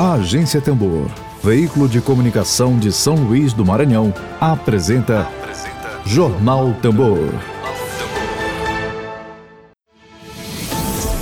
A 0.00 0.14
Agência 0.14 0.62
Tambor, 0.62 1.10
veículo 1.44 1.86
de 1.86 2.00
comunicação 2.00 2.78
de 2.78 2.90
São 2.90 3.16
Luís 3.16 3.52
do 3.52 3.66
Maranhão, 3.66 4.14
apresenta, 4.40 5.20
apresenta 5.20 6.00
Jornal 6.06 6.74
Tambor. 6.80 7.28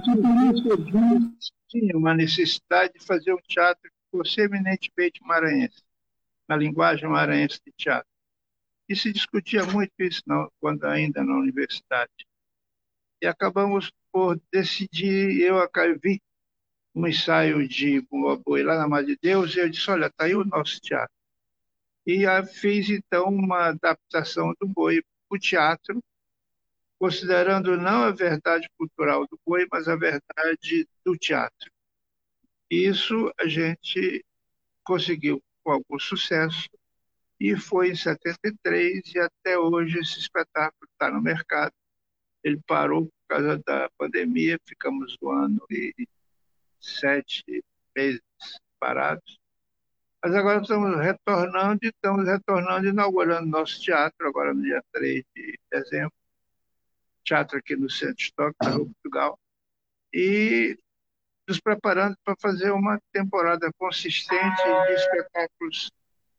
tinha 1.69 1.97
uma 1.97 2.15
necessidade 2.15 2.95
de 2.95 3.05
fazer 3.05 3.33
um 3.33 3.41
teatro 3.49 3.83
que 3.83 4.19
fosse 4.19 4.41
eminentemente 4.41 5.21
maranhense, 5.23 5.83
na 6.49 6.57
linguagem 6.57 7.09
maranhense 7.09 7.61
de 7.65 7.73
teatro. 7.77 8.09
E 8.89 8.97
se 8.97 9.13
discutia 9.13 9.65
muito 9.65 9.93
isso 10.01 10.23
não, 10.27 10.51
quando 10.61 10.85
ainda 10.85 11.23
na 11.23 11.37
universidade. 11.37 12.11
E 13.23 13.27
acabamos 13.27 13.93
por 14.11 14.41
decidir, 14.53 15.41
eu 15.41 15.57
vi 16.03 16.21
um 16.95 17.07
ensaio 17.07 17.69
de 17.69 18.01
Boi 18.45 18.63
lá 18.63 18.77
na 18.77 18.89
Madre 18.89 19.15
de 19.15 19.19
Deus, 19.23 19.55
e 19.55 19.61
eu 19.61 19.69
disse, 19.69 19.91
olha, 19.91 20.07
está 20.07 20.25
aí 20.25 20.35
o 20.35 20.45
nosso 20.45 20.81
teatro. 20.81 21.15
E 22.05 22.25
fiz, 22.47 22.91
então, 22.91 23.29
uma 23.29 23.69
adaptação 23.69 24.53
do 24.61 24.67
Boi 24.67 25.03
o 25.31 25.39
teatro, 25.39 26.03
considerando 26.99 27.77
não 27.79 28.03
a 28.03 28.11
verdade 28.11 28.69
cultural 28.77 29.27
do 29.27 29.41
Boi, 29.47 29.67
mas 29.71 29.89
a 29.89 29.97
verdade 29.97 30.87
do 31.05 31.17
teatro. 31.17 31.71
Isso 32.69 33.33
a 33.39 33.49
gente 33.49 34.25
conseguiu 34.85 35.43
com 35.65 35.73
algum 35.73 35.99
sucesso 35.99 36.69
e 37.39 37.57
foi 37.57 37.91
em 37.91 37.97
73 37.97 39.15
e 39.15 39.19
até 39.19 39.59
hoje 39.59 39.99
esse 39.99 40.19
espetáculo 40.19 40.89
está 40.93 41.11
no 41.11 41.23
mercado. 41.23 41.73
Ele 42.45 42.61
parou 42.67 43.07
por 43.07 43.13
causa 43.29 43.59
da 43.59 43.89
pandemia, 43.97 44.61
ficamos 44.67 45.17
um 45.23 45.31
ano 45.31 45.65
e 45.71 46.07
sete 46.79 47.65
meses 47.97 48.21
parados. 48.79 49.40
Mas 50.23 50.35
agora 50.35 50.61
estamos 50.61 50.99
retornando 50.99 51.79
e 51.83 51.89
estamos 51.89 52.27
retornando, 52.29 52.87
inaugurando 52.87 53.47
nosso 53.47 53.81
teatro, 53.81 54.29
agora 54.29 54.53
no 54.53 54.63
dia 54.63 54.85
3 54.93 55.25
de 55.35 55.59
dezembro. 55.71 56.13
Teatro 57.25 57.59
aqui 57.59 57.75
no 57.75 57.89
Centro 57.89 58.23
Histórico, 58.23 58.63
na 58.63 58.71
Rua 58.71 58.87
Portugal. 58.87 59.39
E 60.13 60.79
nos 61.49 61.59
preparando 61.59 62.17
para 62.23 62.37
fazer 62.39 62.71
uma 62.71 63.01
temporada 63.13 63.73
consistente 63.79 64.63
de 64.63 64.93
espetáculos 64.93 65.91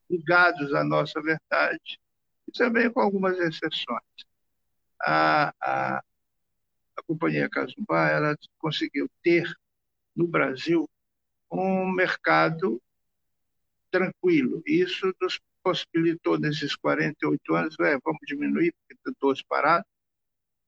ligados 0.09 0.74
à 0.75 0.84
nossa 0.84 1.20
verdade, 1.22 2.00
e 2.47 2.52
também 2.52 2.91
com 2.91 3.02
algumas 3.02 3.38
exceções. 3.40 4.03
A, 5.02 5.53
a, 5.59 5.97
a 5.97 7.03
Companhia 7.08 7.50
Casumbá 7.50 8.09
ela 8.09 8.38
conseguiu 8.59 9.09
ter 9.24 9.52
no 10.16 10.28
Brasil 10.28 10.88
um 11.50 11.91
mercado 11.91 12.80
tranquilo. 13.91 14.62
Isso 14.66 15.13
nos 15.22 15.40
possibilitou, 15.63 16.40
nesses 16.40 16.75
48 16.75 17.56
anos, 17.56 17.75
é, 17.79 17.97
vamos 18.03 18.22
diminuir, 18.25 18.74
porque 18.88 19.09
estou 19.09 19.34
parado, 19.47 19.85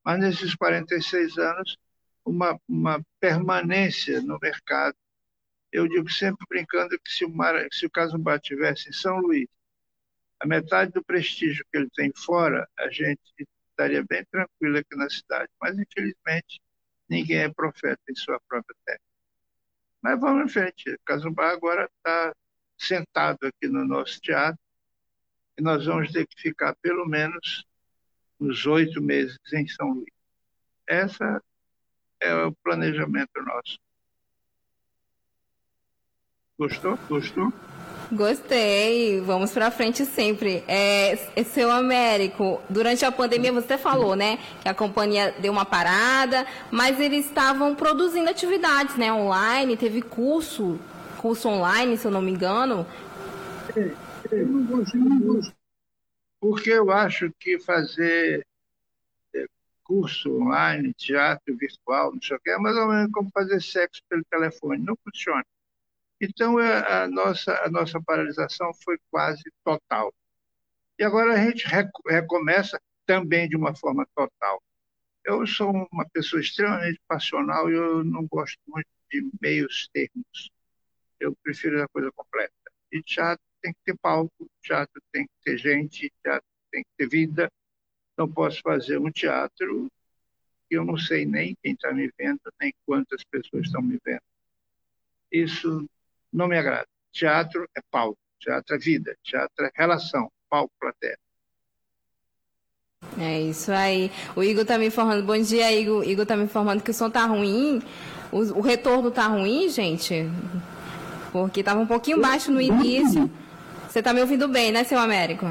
mas 0.04 0.20
nesses 0.20 0.54
46 0.54 1.38
anos, 1.38 1.76
uma, 2.24 2.58
uma 2.68 3.04
permanência 3.20 4.20
no 4.22 4.38
mercado. 4.40 4.96
Eu 5.72 5.88
digo 5.88 6.10
sempre 6.10 6.46
brincando 6.48 6.98
que 7.00 7.10
se 7.10 7.24
o, 7.24 7.30
Mar, 7.30 7.54
se 7.72 7.86
o 7.86 7.90
Casumbá 7.90 8.38
tivesse 8.38 8.88
em 8.90 8.92
São 8.92 9.18
Luís, 9.18 9.48
a 10.40 10.46
metade 10.46 10.92
do 10.92 11.04
prestígio 11.04 11.64
que 11.70 11.78
ele 11.78 11.90
tem 11.94 12.12
fora, 12.14 12.68
a 12.78 12.88
gente 12.90 13.20
estaria 13.70 14.04
bem 14.04 14.24
tranquilo 14.26 14.78
aqui 14.78 14.96
na 14.96 15.08
cidade. 15.10 15.50
Mas, 15.60 15.76
infelizmente, 15.78 16.60
ninguém 17.08 17.38
é 17.38 17.48
profeta 17.48 18.00
em 18.08 18.14
sua 18.14 18.40
própria 18.48 18.76
terra. 18.84 19.00
Mas 20.02 20.20
vamos 20.20 20.44
em 20.44 20.52
frente. 20.52 20.98
Casumbá 21.04 21.50
agora 21.50 21.90
está 21.96 22.34
sentado 22.76 23.38
aqui 23.46 23.68
no 23.68 23.84
nosso 23.84 24.20
teatro 24.20 24.58
e 25.58 25.62
nós 25.62 25.86
vamos 25.86 26.10
ter 26.12 26.26
que 26.26 26.40
ficar 26.40 26.74
pelo 26.76 27.06
menos 27.06 27.64
uns 28.40 28.66
oito 28.66 29.00
meses 29.00 29.38
em 29.52 29.66
São 29.68 29.90
Luís. 29.90 30.12
Essa 30.86 31.40
é 32.20 32.34
o 32.34 32.52
planejamento 32.62 33.40
nosso. 33.42 33.78
Gostou? 36.58 36.96
Gostou? 37.08 37.52
Gostei, 38.12 39.20
vamos 39.20 39.50
para 39.52 39.70
frente 39.70 40.04
sempre. 40.04 40.62
É, 40.68 41.18
é, 41.34 41.42
seu 41.42 41.70
Américo, 41.70 42.60
durante 42.68 43.04
a 43.04 43.10
pandemia 43.10 43.52
você 43.52 43.78
falou, 43.78 44.14
né, 44.14 44.38
que 44.62 44.68
a 44.68 44.74
companhia 44.74 45.34
deu 45.40 45.50
uma 45.50 45.64
parada, 45.64 46.46
mas 46.70 47.00
eles 47.00 47.26
estavam 47.26 47.74
produzindo 47.74 48.28
atividades, 48.28 48.96
né, 48.96 49.12
online, 49.12 49.76
teve 49.76 50.02
curso, 50.02 50.78
curso 51.24 51.48
online, 51.48 51.96
se 51.96 52.06
eu 52.06 52.10
não 52.10 52.20
me 52.20 52.30
engano. 52.30 52.86
É, 53.74 54.36
é, 54.36 54.44
não 54.44 54.62
gosto, 54.66 54.94
não 54.94 55.18
gosto. 55.20 55.56
Porque 56.38 56.70
eu 56.70 56.90
acho 56.90 57.32
que 57.40 57.58
fazer 57.58 58.46
curso 59.82 60.30
online, 60.38 60.92
teatro 60.92 61.56
virtual, 61.56 62.12
não 62.12 62.20
sei 62.20 62.36
o 62.36 62.40
que, 62.40 62.50
é 62.50 62.58
mais 62.58 62.76
ou 62.76 62.88
menos 62.88 63.10
como 63.10 63.30
fazer 63.30 63.62
sexo 63.62 64.02
pelo 64.06 64.22
telefone. 64.26 64.84
Não 64.84 64.94
funciona. 65.02 65.42
Então, 66.20 66.60
é, 66.60 67.04
a 67.04 67.08
nossa, 67.08 67.54
a 67.62 67.70
nossa 67.70 67.98
paralisação 68.02 68.70
foi 68.84 68.98
quase 69.10 69.44
total. 69.64 70.12
E 70.98 71.04
agora 71.04 71.32
a 71.32 71.38
gente 71.38 71.66
recomeça 72.06 72.78
também 73.06 73.48
de 73.48 73.56
uma 73.56 73.74
forma 73.74 74.06
total. 74.14 74.62
Eu 75.24 75.46
sou 75.46 75.70
uma 75.90 76.06
pessoa 76.12 76.42
extremamente 76.42 77.00
passional 77.08 77.70
e 77.70 77.74
eu 77.74 78.04
não 78.04 78.26
gosto 78.26 78.58
muito 78.66 78.88
de 79.10 79.26
meios 79.40 79.88
termos. 79.90 80.52
Eu 81.24 81.34
prefiro 81.42 81.82
a 81.82 81.88
coisa 81.88 82.12
completa. 82.12 82.52
E 82.92 83.02
teatro 83.02 83.42
tem 83.62 83.72
que 83.72 83.78
ter 83.82 83.96
palco, 83.96 84.46
teatro 84.62 85.02
tem 85.10 85.24
que 85.24 85.32
ter 85.42 85.56
gente, 85.56 86.12
teatro 86.22 86.46
tem 86.70 86.82
que 86.82 86.90
ter 86.98 87.08
vida. 87.08 87.50
Não 88.16 88.30
posso 88.30 88.60
fazer 88.60 88.98
um 88.98 89.10
teatro 89.10 89.90
que 90.68 90.76
eu 90.76 90.84
não 90.84 90.98
sei 90.98 91.24
nem 91.24 91.56
quem 91.62 91.72
está 91.72 91.94
me 91.94 92.12
vendo, 92.18 92.40
nem 92.60 92.74
quantas 92.84 93.24
pessoas 93.24 93.64
estão 93.64 93.80
me 93.80 93.98
vendo. 94.04 94.20
Isso 95.32 95.88
não 96.30 96.46
me 96.46 96.58
agrada. 96.58 96.86
Teatro 97.10 97.66
é 97.74 97.80
palco, 97.90 98.18
teatro 98.38 98.76
é 98.76 98.78
vida, 98.78 99.16
teatro 99.22 99.64
é 99.64 99.70
relação, 99.74 100.30
palco-plateia. 100.50 101.18
É 103.18 103.40
isso 103.40 103.72
aí. 103.72 104.10
O 104.36 104.42
Igor 104.42 104.62
está 104.62 104.76
me 104.76 104.86
informando. 104.86 105.24
Bom 105.24 105.40
dia, 105.40 105.72
Igor. 105.72 106.04
Igor 106.06 106.24
está 106.24 106.36
me 106.36 106.44
informando 106.44 106.82
que 106.82 106.90
o 106.90 106.94
som 106.94 107.08
está 107.08 107.24
ruim. 107.24 107.82
O, 108.30 108.58
o 108.58 108.60
retorno 108.60 109.08
está 109.08 109.26
ruim, 109.26 109.70
gente? 109.70 110.28
Porque 111.34 111.58
estava 111.58 111.80
um 111.80 111.86
pouquinho 111.86 112.20
baixo 112.20 112.52
no 112.52 112.60
início. 112.60 113.28
Você 113.88 113.98
está 113.98 114.12
me 114.12 114.20
ouvindo 114.20 114.46
bem, 114.46 114.70
né, 114.70 114.84
seu 114.84 114.96
Américo? 114.96 115.48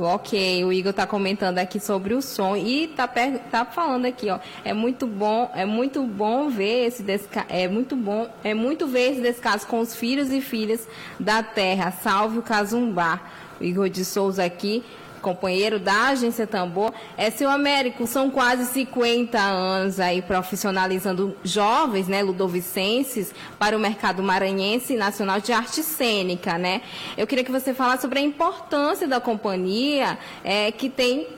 Ok, 0.00 0.64
o 0.64 0.72
Igor 0.72 0.92
está 0.92 1.06
comentando 1.06 1.58
aqui 1.58 1.78
sobre 1.78 2.14
o 2.14 2.22
som 2.22 2.56
e 2.56 2.84
está 2.84 3.06
tá 3.50 3.66
falando 3.66 4.06
aqui, 4.06 4.30
ó. 4.30 4.38
É 4.64 4.72
muito 4.72 5.06
bom, 5.06 5.50
é 5.54 5.66
muito 5.66 6.02
bom 6.02 6.48
ver 6.48 6.86
esse 6.86 7.02
desca 7.02 7.44
é 7.50 7.68
muito 7.68 7.94
bom, 7.94 8.26
é 8.42 8.54
muito 8.54 8.86
ver 8.86 9.12
esse 9.12 9.20
descaso 9.20 9.66
com 9.66 9.80
os 9.80 9.94
filhos 9.94 10.32
e 10.32 10.40
filhas 10.40 10.88
da 11.20 11.42
terra. 11.42 11.90
Salve 11.90 12.38
o 12.38 12.42
Cazumbá. 12.42 13.20
O 13.60 13.64
Igor 13.64 13.90
de 13.90 14.02
Souza 14.02 14.42
aqui 14.42 14.82
companheiro 15.18 15.78
da 15.78 16.08
agência 16.08 16.46
Tambor, 16.46 16.92
é 17.16 17.30
seu 17.30 17.50
Américo, 17.50 18.06
são 18.06 18.30
quase 18.30 18.66
50 18.66 19.38
anos 19.38 20.00
aí 20.00 20.22
profissionalizando 20.22 21.36
jovens, 21.42 22.08
né, 22.08 22.22
ludovicenses, 22.22 23.34
para 23.58 23.76
o 23.76 23.80
mercado 23.80 24.22
maranhense 24.22 24.94
e 24.94 24.96
nacional 24.96 25.40
de 25.40 25.52
arte 25.52 25.82
cênica, 25.82 26.58
né? 26.58 26.82
Eu 27.16 27.26
queria 27.26 27.44
que 27.44 27.52
você 27.52 27.74
falasse 27.74 28.02
sobre 28.02 28.18
a 28.18 28.22
importância 28.22 29.06
da 29.06 29.20
companhia 29.20 30.18
é, 30.44 30.70
que 30.72 30.88
tem 30.88 31.37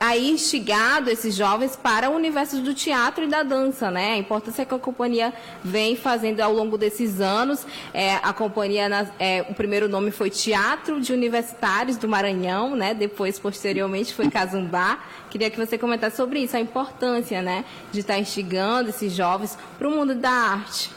aí 0.00 0.30
instigado 0.30 1.10
esses 1.10 1.34
jovens 1.34 1.74
para 1.76 2.10
o 2.10 2.14
universo 2.14 2.60
do 2.60 2.74
teatro 2.74 3.24
e 3.24 3.26
da 3.26 3.42
dança, 3.42 3.90
né? 3.90 4.12
A 4.12 4.16
importância 4.16 4.64
que 4.64 4.74
a 4.74 4.78
companhia 4.78 5.32
vem 5.62 5.96
fazendo 5.96 6.40
ao 6.40 6.52
longo 6.52 6.78
desses 6.78 7.20
anos. 7.20 7.66
É, 7.92 8.16
a 8.16 8.32
companhia, 8.32 8.88
é, 9.18 9.42
o 9.48 9.54
primeiro 9.54 9.88
nome 9.88 10.10
foi 10.10 10.30
Teatro 10.30 11.00
de 11.00 11.12
Universitários 11.12 11.96
do 11.96 12.08
Maranhão, 12.08 12.76
né? 12.76 12.94
Depois, 12.94 13.38
posteriormente, 13.38 14.14
foi 14.14 14.30
Cazumbá. 14.30 15.02
Queria 15.30 15.50
que 15.50 15.56
você 15.56 15.76
comentasse 15.76 16.16
sobre 16.16 16.40
isso, 16.40 16.56
a 16.56 16.60
importância, 16.60 17.42
né, 17.42 17.64
de 17.92 18.00
estar 18.00 18.18
instigando 18.18 18.90
esses 18.90 19.12
jovens 19.12 19.58
para 19.76 19.88
o 19.88 19.90
mundo 19.90 20.14
da 20.14 20.30
arte. 20.30 20.90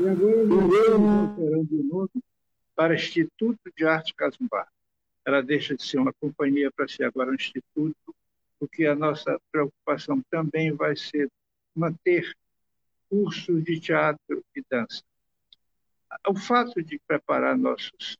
E 0.00 0.08
agora 0.08 0.44
nós 0.44 0.72
estamos 0.72 1.70
o 1.70 1.84
nome 1.88 2.08
para 2.76 2.94
Instituto 2.94 3.58
de 3.76 3.84
Arte 3.84 4.14
Cazumbá 4.14 4.66
ela 5.24 5.42
deixa 5.42 5.76
de 5.76 5.82
ser 5.82 5.98
uma 5.98 6.12
companhia 6.12 6.70
para 6.70 6.88
ser 6.88 7.04
agora 7.04 7.30
um 7.30 7.34
instituto, 7.34 8.14
porque 8.58 8.86
a 8.86 8.94
nossa 8.94 9.40
preocupação 9.50 10.22
também 10.30 10.72
vai 10.72 10.96
ser 10.96 11.30
manter 11.74 12.32
cursos 13.08 13.62
de 13.64 13.80
teatro 13.80 14.44
e 14.54 14.62
dança. 14.70 15.02
O 16.28 16.36
fato 16.36 16.82
de 16.82 16.98
preparar 17.06 17.56
nossos 17.56 18.16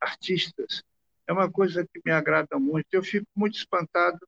artistas 0.00 0.82
é 1.26 1.32
uma 1.32 1.50
coisa 1.50 1.86
que 1.86 2.00
me 2.04 2.10
agrada 2.10 2.58
muito. 2.58 2.86
Eu 2.92 3.02
fico 3.02 3.26
muito 3.36 3.56
espantado 3.56 4.18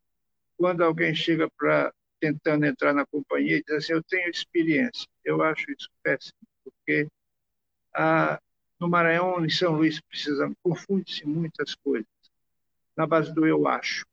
quando 0.56 0.82
alguém 0.84 1.14
chega 1.14 1.50
para 1.56 1.92
tentando 2.20 2.64
entrar 2.64 2.94
na 2.94 3.04
companhia 3.04 3.56
e 3.56 3.62
diz 3.64 3.76
assim, 3.76 3.94
eu 3.94 4.02
tenho 4.04 4.30
experiência. 4.30 5.08
Eu 5.24 5.42
acho 5.42 5.64
isso 5.72 5.88
péssimo, 6.02 6.38
porque 6.62 7.08
a, 7.92 8.40
no 8.82 8.88
Maranhão, 8.88 9.44
em 9.44 9.48
São 9.48 9.76
Luís, 9.76 10.00
precisa 10.00 10.52
confunde-se 10.60 11.24
muitas 11.24 11.72
coisas 11.76 12.06
na 12.96 13.06
base 13.06 13.32
do 13.32 13.46
eu 13.46 13.68
acho. 13.68 14.04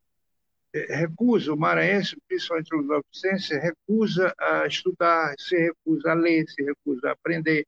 É, 0.71 0.95
recusa, 0.95 1.51
o 1.51 1.57
maranhense, 1.57 2.15
principalmente 2.27 2.75
o 2.75 2.81
novicense, 2.83 3.57
recusa 3.57 4.31
a 4.39 4.67
estudar, 4.67 5.33
se 5.39 5.57
recusa 5.57 6.11
a 6.11 6.13
ler, 6.13 6.47
se 6.47 6.63
recusa 6.63 7.09
a 7.09 7.11
aprender. 7.13 7.65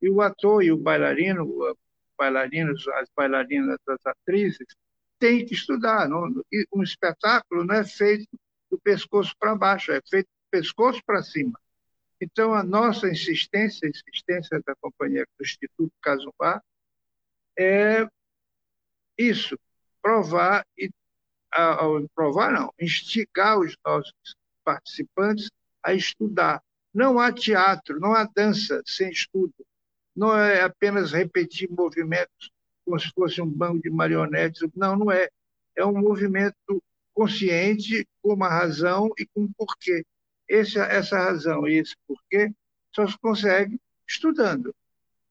E 0.00 0.08
o 0.08 0.22
ator 0.22 0.62
e 0.62 0.70
o 0.70 0.76
bailarino, 0.76 1.76
bailarinos, 2.16 2.86
as 2.88 3.08
bailarinas, 3.16 3.78
as 3.88 4.06
atrizes, 4.06 4.68
têm 5.18 5.44
que 5.44 5.54
estudar. 5.54 6.08
Não, 6.08 6.32
um 6.72 6.82
espetáculo 6.84 7.64
não 7.64 7.74
é 7.74 7.84
feito 7.84 8.28
do 8.70 8.78
pescoço 8.78 9.34
para 9.40 9.56
baixo, 9.56 9.90
é 9.90 10.00
feito 10.08 10.26
do 10.26 10.50
pescoço 10.52 11.02
para 11.04 11.20
cima. 11.20 11.58
Então, 12.20 12.54
a 12.54 12.62
nossa 12.62 13.08
insistência, 13.08 13.86
a 13.86 13.90
insistência 13.90 14.60
da 14.66 14.74
companhia 14.80 15.24
do 15.38 15.44
Instituto 15.44 15.92
Casubá, 16.02 16.62
é 17.58 18.06
isso, 19.16 19.58
provar 20.02 20.64
e 20.76 20.90
ao 21.50 22.06
provar 22.14 22.52
não, 22.52 22.72
instigar 22.78 23.58
os 23.58 23.76
nossos 23.84 24.12
participantes 24.64 25.50
a 25.82 25.94
estudar. 25.94 26.62
Não 26.92 27.18
há 27.18 27.32
teatro, 27.32 27.98
não 27.98 28.14
há 28.14 28.24
dança 28.24 28.82
sem 28.86 29.10
estudo. 29.10 29.54
Não 30.14 30.36
é 30.36 30.62
apenas 30.62 31.12
repetir 31.12 31.70
movimentos 31.70 32.50
como 32.84 32.98
se 32.98 33.10
fosse 33.10 33.40
um 33.40 33.48
banco 33.48 33.82
de 33.82 33.90
marionetes. 33.90 34.68
Não, 34.74 34.96
não 34.96 35.12
é. 35.12 35.28
É 35.76 35.84
um 35.84 35.96
movimento 35.96 36.82
consciente, 37.14 38.06
com 38.20 38.34
uma 38.34 38.48
razão 38.48 39.10
e 39.18 39.26
com 39.26 39.42
um 39.42 39.52
porquê. 39.52 40.04
Esse, 40.48 40.78
essa 40.78 41.18
razão 41.18 41.66
e 41.68 41.74
esse 41.74 41.94
porquê 42.06 42.52
só 42.94 43.06
se 43.06 43.18
consegue 43.18 43.78
estudando. 44.08 44.74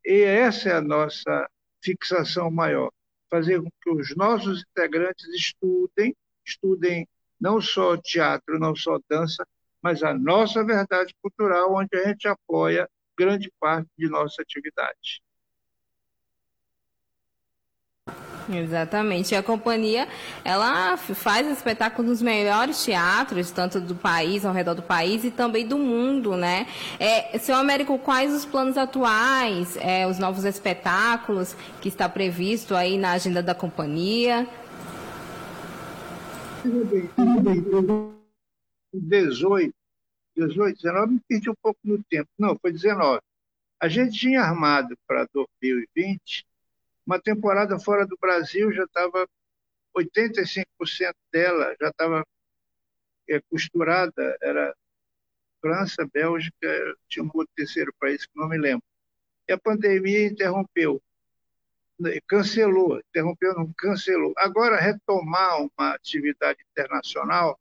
E 0.05 0.21
essa 0.21 0.69
é 0.69 0.73
a 0.73 0.81
nossa 0.81 1.49
fixação 1.83 2.51
maior, 2.51 2.91
fazer 3.29 3.61
com 3.61 3.69
que 3.81 3.89
os 3.89 4.15
nossos 4.15 4.63
integrantes 4.69 5.27
estudem, 5.29 6.15
estudem 6.45 7.07
não 7.39 7.59
só 7.61 7.97
teatro, 7.97 8.59
não 8.59 8.75
só 8.75 8.99
dança, 9.09 9.45
mas 9.81 10.03
a 10.03 10.13
nossa 10.13 10.63
verdade 10.63 11.13
cultural, 11.21 11.75
onde 11.75 11.95
a 11.97 12.07
gente 12.07 12.27
apoia 12.27 12.89
grande 13.17 13.51
parte 13.59 13.89
de 13.97 14.07
nossa 14.09 14.41
atividade. 14.41 15.21
Exatamente. 18.49 19.33
E 19.33 19.37
a 19.37 19.43
companhia, 19.43 20.07
ela 20.43 20.95
faz 20.97 21.47
espetáculos 21.47 22.09
nos 22.09 22.21
melhores 22.21 22.83
teatros, 22.83 23.51
tanto 23.51 23.81
do 23.81 23.95
país, 23.95 24.45
ao 24.45 24.53
redor 24.53 24.73
do 24.73 24.81
país 24.81 25.23
e 25.23 25.31
também 25.31 25.67
do 25.67 25.77
mundo, 25.77 26.37
né? 26.37 26.67
É, 26.99 27.37
seu 27.39 27.55
Américo, 27.55 27.99
quais 27.99 28.33
os 28.33 28.45
planos 28.45 28.77
atuais, 28.77 29.77
é, 29.77 30.07
os 30.07 30.17
novos 30.17 30.45
espetáculos 30.45 31.55
que 31.81 31.89
está 31.89 32.07
previsto 32.07 32.75
aí 32.75 32.97
na 32.97 33.11
agenda 33.11 33.43
da 33.43 33.53
companhia? 33.53 34.47
Tudo 36.63 36.85
bem, 36.85 37.09
tudo 37.15 37.41
bem. 37.41 38.17
18, 38.93 39.73
18, 40.35 40.77
19, 40.77 41.13
me 41.13 41.19
perdi 41.27 41.49
um 41.49 41.55
pouco 41.61 41.79
no 41.83 42.01
tempo. 42.09 42.29
Não, 42.37 42.57
foi 42.59 42.71
19. 42.71 43.19
A 43.79 43.87
gente 43.87 44.17
tinha 44.17 44.41
armado 44.41 44.95
para 45.05 45.27
2020 45.33 46.45
uma 47.07 47.19
temporada 47.19 47.79
fora 47.79 48.05
do 48.05 48.17
Brasil 48.19 48.71
já 48.73 48.83
estava 48.83 49.27
85% 49.97 51.15
dela 51.31 51.75
já 51.81 51.89
estava 51.89 52.23
é, 53.29 53.41
costurada, 53.49 54.37
era 54.41 54.75
França, 55.61 56.07
Bélgica, 56.13 56.95
tinha 57.09 57.23
um 57.23 57.31
outro 57.33 57.51
terceiro 57.55 57.93
país 57.99 58.25
que 58.25 58.37
não 58.37 58.47
me 58.47 58.57
lembro. 58.57 58.83
E 59.47 59.53
a 59.53 59.57
pandemia 59.57 60.27
interrompeu, 60.27 61.01
cancelou, 62.27 62.99
interrompeu, 62.99 63.53
não 63.53 63.73
cancelou. 63.73 64.33
Agora, 64.37 64.79
retomar 64.79 65.61
uma 65.61 65.95
atividade 65.95 66.59
internacional, 66.71 67.59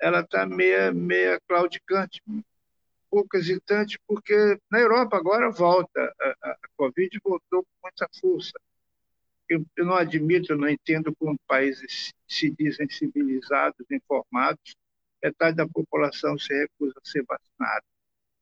ela 0.00 0.20
está 0.20 0.46
meia, 0.46 0.92
meia 0.92 1.40
claudicante, 1.48 2.22
pouco 3.10 3.36
hesitante, 3.36 3.98
porque 4.06 4.58
na 4.70 4.78
Europa 4.78 5.16
agora 5.16 5.50
volta, 5.50 6.14
a, 6.20 6.50
a 6.50 6.57
Covid 6.78 7.20
voltou 7.24 7.64
com 7.64 7.70
muita 7.82 8.08
força. 8.20 8.52
Eu, 9.48 9.66
eu, 9.76 9.84
não 9.84 9.94
admito, 9.94 10.52
eu 10.52 10.58
não 10.58 10.68
entendo 10.68 11.14
como 11.16 11.36
países 11.46 12.12
se 12.28 12.50
dizem 12.50 12.88
civilizados, 12.88 13.84
informados, 13.90 14.76
metade 15.22 15.56
da 15.56 15.66
população 15.66 16.38
se 16.38 16.54
recusa 16.54 16.94
a 16.96 17.08
ser 17.08 17.24
vacinada. 17.24 17.84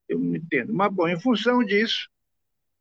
Eu 0.08 0.18
não 0.18 0.36
entendo. 0.36 0.74
Mas, 0.74 0.92
bom, 0.92 1.08
em 1.08 1.18
função 1.18 1.64
disso, 1.64 2.08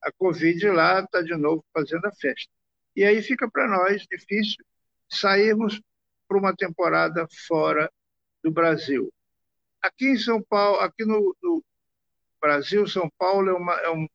a 0.01 0.11
Covid 0.11 0.67
lá 0.69 0.99
está 0.99 1.21
de 1.21 1.35
novo 1.35 1.63
fazendo 1.73 2.05
a 2.05 2.11
festa. 2.11 2.51
E 2.95 3.03
aí 3.03 3.21
fica 3.21 3.49
para 3.49 3.67
nós 3.67 4.05
difícil 4.09 4.63
sairmos 5.09 5.81
para 6.27 6.37
uma 6.37 6.55
temporada 6.55 7.27
fora 7.47 7.89
do 8.43 8.51
Brasil. 8.51 9.11
Aqui 9.81 10.07
em 10.07 10.17
São 10.17 10.41
Paulo, 10.41 10.79
aqui 10.79 11.05
no, 11.05 11.35
no, 11.41 11.63
Brasil, 12.41 12.87
São 12.87 13.09
Paulo 13.17 13.49
é, 13.49 13.53
uma, 13.53 13.73
é, 13.81 13.89
um, 13.89 14.07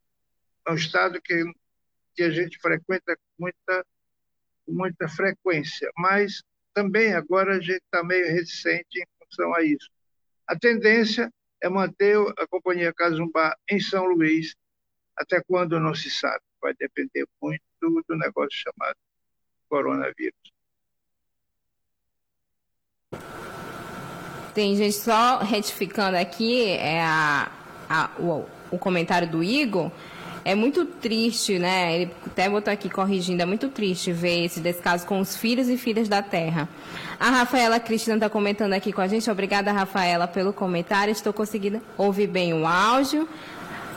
é 0.71 0.73
um 0.73 0.77
estado 0.77 1.21
que, 1.21 1.45
que 2.15 2.23
a 2.23 2.31
gente 2.31 2.59
frequenta 2.59 3.17
com 3.17 3.45
muita, 3.45 3.87
muita 4.67 5.09
frequência, 5.09 5.91
mas 5.97 6.43
também 6.73 7.13
agora 7.13 7.57
a 7.57 7.61
gente 7.61 7.83
está 7.83 8.05
meio 8.05 8.27
reticente 8.27 9.01
em 9.01 9.07
função 9.19 9.53
a 9.55 9.63
isso. 9.63 9.91
A 10.47 10.57
tendência 10.57 11.31
é 11.61 11.69
manter 11.69 12.17
a 12.39 12.47
Companhia 12.47 12.95
Casumbá 12.95 13.57
em 13.69 13.81
São 13.81 14.07
Luís, 14.07 14.55
Até 15.17 15.43
quando 15.43 15.79
não 15.79 15.95
se 15.95 16.09
sabe. 16.09 16.41
Vai 16.63 16.73
depender 16.75 17.27
muito 17.43 17.63
do 18.09 18.17
negócio 18.17 18.53
chamado 18.53 18.97
coronavírus. 19.69 20.35
Tem 24.55 24.77
gente 24.77 24.95
só 24.95 25.39
retificando 25.39 26.17
aqui 26.17 26.65
é 26.65 27.03
a, 27.03 27.51
a, 27.89 28.11
o, 28.19 28.47
o 28.71 28.79
comentário 28.79 29.31
do 29.31 29.43
Igor. 29.43 29.91
É 30.45 30.55
muito 30.55 30.85
triste, 30.85 31.59
né? 31.59 31.95
Ele 31.95 32.11
até 32.27 32.49
botou 32.49 32.73
aqui 32.73 32.89
corrigindo, 32.89 33.43
é 33.43 33.47
muito 33.47 33.69
triste 33.69 34.13
ver 34.13 34.45
esse 34.45 34.61
descaso 34.61 35.07
com 35.07 35.21
os 35.21 35.37
filhos 35.37 35.69
e 35.69 35.77
filhas 35.77 36.09
da 36.09 36.23
terra. 36.23 36.69
A 37.19 37.31
Rafaela 37.31 37.79
Cristina 37.79 38.17
está 38.17 38.31
comentando 38.31 38.73
aqui 38.73 38.93
com 38.93 39.01
a 39.01 39.07
gente. 39.07 39.31
Obrigada, 39.31 39.71
Rafaela, 39.73 40.27
pelo 40.27 40.53
comentário. 40.53 41.13
Estou 41.13 41.33
conseguindo 41.33 41.81
ouvir 41.99 42.27
bem 42.27 42.55
o 42.55 42.67
áudio. 42.67 43.29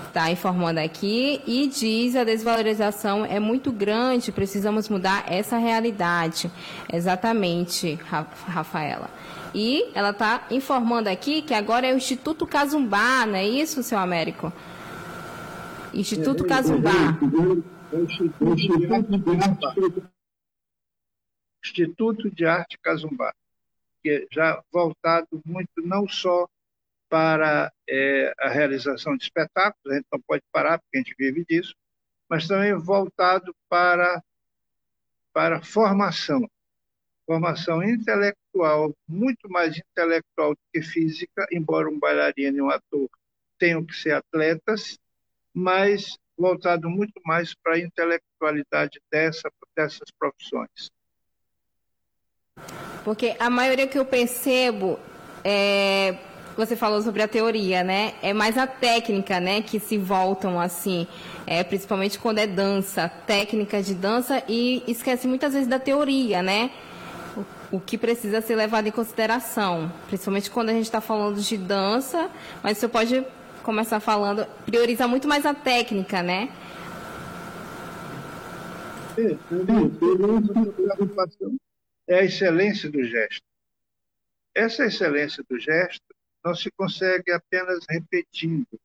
Está 0.07 0.29
informando 0.29 0.79
aqui 0.79 1.41
e 1.47 1.67
diz 1.67 2.15
a 2.15 2.23
desvalorização 2.23 3.25
é 3.25 3.39
muito 3.39 3.71
grande, 3.71 4.31
precisamos 4.31 4.87
mudar 4.87 5.23
essa 5.27 5.57
realidade. 5.57 6.51
Exatamente, 6.91 7.97
Rafaela. 8.47 9.09
E 9.55 9.85
ela 9.95 10.11
está 10.11 10.43
informando 10.51 11.09
aqui 11.09 11.41
que 11.41 11.53
agora 11.53 11.87
é 11.87 11.93
o 11.93 11.97
Instituto 11.97 12.45
Casumbá, 12.45 13.25
não 13.25 13.35
é 13.35 13.47
isso, 13.47 13.81
seu 13.81 13.97
Américo? 13.97 14.53
Instituto 15.93 16.45
Casumbá. 16.45 16.91
Instituto 21.63 22.31
de 22.31 22.45
Arte 22.45 22.77
Casumbá, 22.79 23.33
que 24.01 24.09
é 24.09 24.27
já 24.31 24.61
voltado 24.71 25.41
muito 25.45 25.81
não 25.83 26.07
só 26.07 26.47
para 27.07 27.71
é, 27.87 28.33
a 28.39 28.49
realização 28.49 29.15
de 29.15 29.23
espetáculos, 29.23 29.85
a 29.85 29.95
gente 29.95 30.07
não 30.11 30.19
pode 30.21 30.41
parar 30.51 30.79
porque 30.79 30.97
a 30.97 31.01
gente 31.01 31.15
vive 31.17 31.45
disso, 31.45 31.75
mas 32.27 32.47
também 32.47 32.73
voltado 32.73 33.55
para 33.69 34.21
para 35.31 35.63
formação, 35.63 36.47
formação 37.25 37.83
intelectual, 37.83 38.93
muito 39.07 39.49
mais 39.49 39.75
intelectual 39.77 40.51
do 40.51 40.59
que 40.71 40.81
física, 40.81 41.47
embora 41.51 41.89
um 41.89 41.97
bailarino 41.97 42.57
e 42.57 42.61
um 42.61 42.69
ator 42.69 43.09
tenham 43.57 43.83
que 43.83 43.95
ser 43.95 44.11
atletas, 44.11 44.99
mas 45.53 46.17
voltado 46.37 46.89
muito 46.89 47.21
mais 47.25 47.53
para 47.53 47.75
a 47.75 47.79
intelectualidade 47.79 48.99
dessa, 49.11 49.49
dessas 49.75 50.09
profissões. 50.17 50.89
Porque 53.03 53.35
a 53.39 53.49
maioria 53.49 53.87
que 53.87 53.99
eu 53.99 54.05
percebo 54.05 54.99
é, 55.43 56.17
você 56.55 56.75
falou 56.75 57.01
sobre 57.01 57.21
a 57.21 57.27
teoria, 57.27 57.83
né? 57.83 58.13
É 58.21 58.33
mais 58.33 58.57
a 58.57 58.67
técnica, 58.67 59.39
né, 59.39 59.61
que 59.61 59.79
se 59.79 59.97
voltam 59.97 60.59
assim, 60.59 61.07
é, 61.45 61.63
principalmente 61.63 62.19
quando 62.19 62.37
é 62.39 62.47
dança, 62.47 63.09
técnica 63.09 63.81
de 63.81 63.93
dança 63.93 64.43
e 64.47 64.83
esquece 64.87 65.27
muitas 65.27 65.53
vezes 65.53 65.67
da 65.67 65.79
teoria, 65.79 66.41
né? 66.41 66.71
O 67.71 67.79
que 67.79 67.97
precisa 67.97 68.39
ser 68.39 68.55
levado 68.55 68.87
em 68.87 68.91
consideração, 68.91 69.91
principalmente 70.07 70.49
quando 70.51 70.69
a 70.69 70.73
gente 70.73 70.85
está 70.85 71.01
falando 71.01 71.41
de 71.41 71.57
dança, 71.57 72.29
mas 72.61 72.77
você 72.77 72.87
pode 72.87 73.25
começar 73.63 73.99
falando, 73.99 74.45
prioriza 74.65 75.07
muito 75.07 75.27
mais 75.27 75.45
a 75.45 75.53
técnica, 75.53 76.21
né? 76.21 76.49
É, 82.07 82.13
é 82.15 82.19
a 82.19 82.23
excelência 82.23 82.91
do 82.91 83.03
gesto. 83.03 83.43
Essa 84.53 84.85
excelência 84.85 85.43
do 85.49 85.59
gesto 85.59 86.03
não 86.43 86.53
se 86.53 86.69
consegue 86.71 87.31
apenas 87.31 87.85
repetindo. 87.89 88.79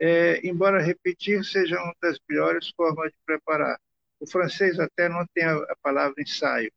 É, 0.00 0.44
embora 0.46 0.82
repetir 0.82 1.44
seja 1.44 1.80
uma 1.80 1.94
das 2.02 2.18
piores 2.18 2.72
formas 2.76 3.10
de 3.12 3.18
preparar. 3.24 3.78
O 4.18 4.26
francês 4.26 4.78
até 4.80 5.08
não 5.08 5.24
tem 5.32 5.44
a, 5.44 5.54
a 5.54 5.76
palavra 5.80 6.20
ensaio. 6.20 6.72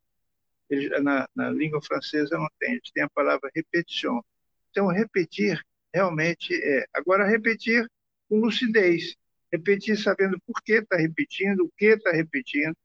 Ele, 0.70 0.90
na, 1.00 1.28
na, 1.36 1.50
língua 1.50 1.82
francesa 1.82 2.38
não 2.38 2.48
tem, 2.60 2.74
eles 2.74 2.92
têm 2.92 3.04
a 3.04 3.10
palavra 3.10 3.50
repetition. 3.56 4.22
Então, 4.70 4.88
repetir 4.88 5.64
realmente 5.96 6.54
é. 6.54 6.86
Agora, 6.94 7.26
repetir 7.26 7.90
com 8.28 8.40
lucidez. 8.40 9.16
Repetir 9.52 9.98
sabendo 9.98 10.38
por 10.46 10.62
que 10.62 10.74
está 10.74 10.98
repetindo, 10.98 11.62
o 11.62 11.72
que 11.78 11.86
está 11.86 12.12
repetindo. 12.12 12.76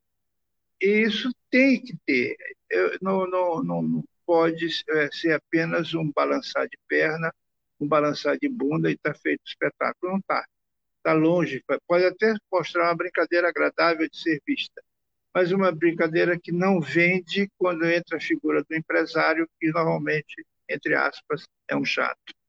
E 0.81 1.03
isso 1.03 1.31
tem 1.51 1.83
que 1.83 1.97
ter. 2.07 2.37
Eu, 2.71 2.97
não, 3.03 3.27
não, 3.29 3.63
não, 3.63 4.05
pode 4.25 4.67
é, 4.91 5.11
ser 5.11 5.33
apenas 5.33 5.93
um 5.93 6.11
balançar 6.13 6.69
de 6.69 6.79
perna, 6.89 7.35
um 7.81 7.89
balançar 7.89 8.39
de 8.39 8.49
bunda 8.49 8.91
e 8.91 8.95
está 8.95 9.13
feito 9.13 9.43
espetáculo. 9.45 10.13
Não 10.13 10.19
está. 10.21 10.47
Está 10.99 11.13
longe. 11.13 11.65
Pode 11.89 12.05
até 12.05 12.35
mostrar 12.53 12.85
uma 12.85 12.97
brincadeira 12.97 13.49
agradável 13.49 14.09
de 14.09 14.17
ser 14.17 14.41
vista, 14.47 14.81
mas 15.35 15.51
uma 15.51 15.73
brincadeira 15.73 16.39
que 16.39 16.53
não 16.53 16.81
vende 16.81 17.51
quando 17.59 17.85
entra 17.87 18.19
a 18.19 18.21
figura 18.21 18.63
do 18.63 18.77
empresário, 18.77 19.49
que 19.59 19.71
normalmente, 19.73 20.47
entre 20.69 20.95
aspas, 20.95 21.45
é 21.69 21.75
um 21.75 21.85
chato. 21.85 22.40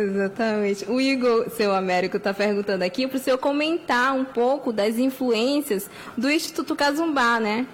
Exatamente. 0.00 0.88
O 0.88 1.00
Igor, 1.00 1.50
seu 1.50 1.74
Américo, 1.74 2.18
está 2.18 2.32
perguntando 2.32 2.84
aqui 2.84 3.08
para 3.08 3.16
o 3.16 3.20
senhor 3.20 3.38
comentar 3.38 4.14
um 4.14 4.24
pouco 4.24 4.72
das 4.72 4.96
influências 4.96 5.90
do 6.16 6.30
Instituto 6.30 6.76
Cazumbá, 6.76 7.40
né? 7.40 7.66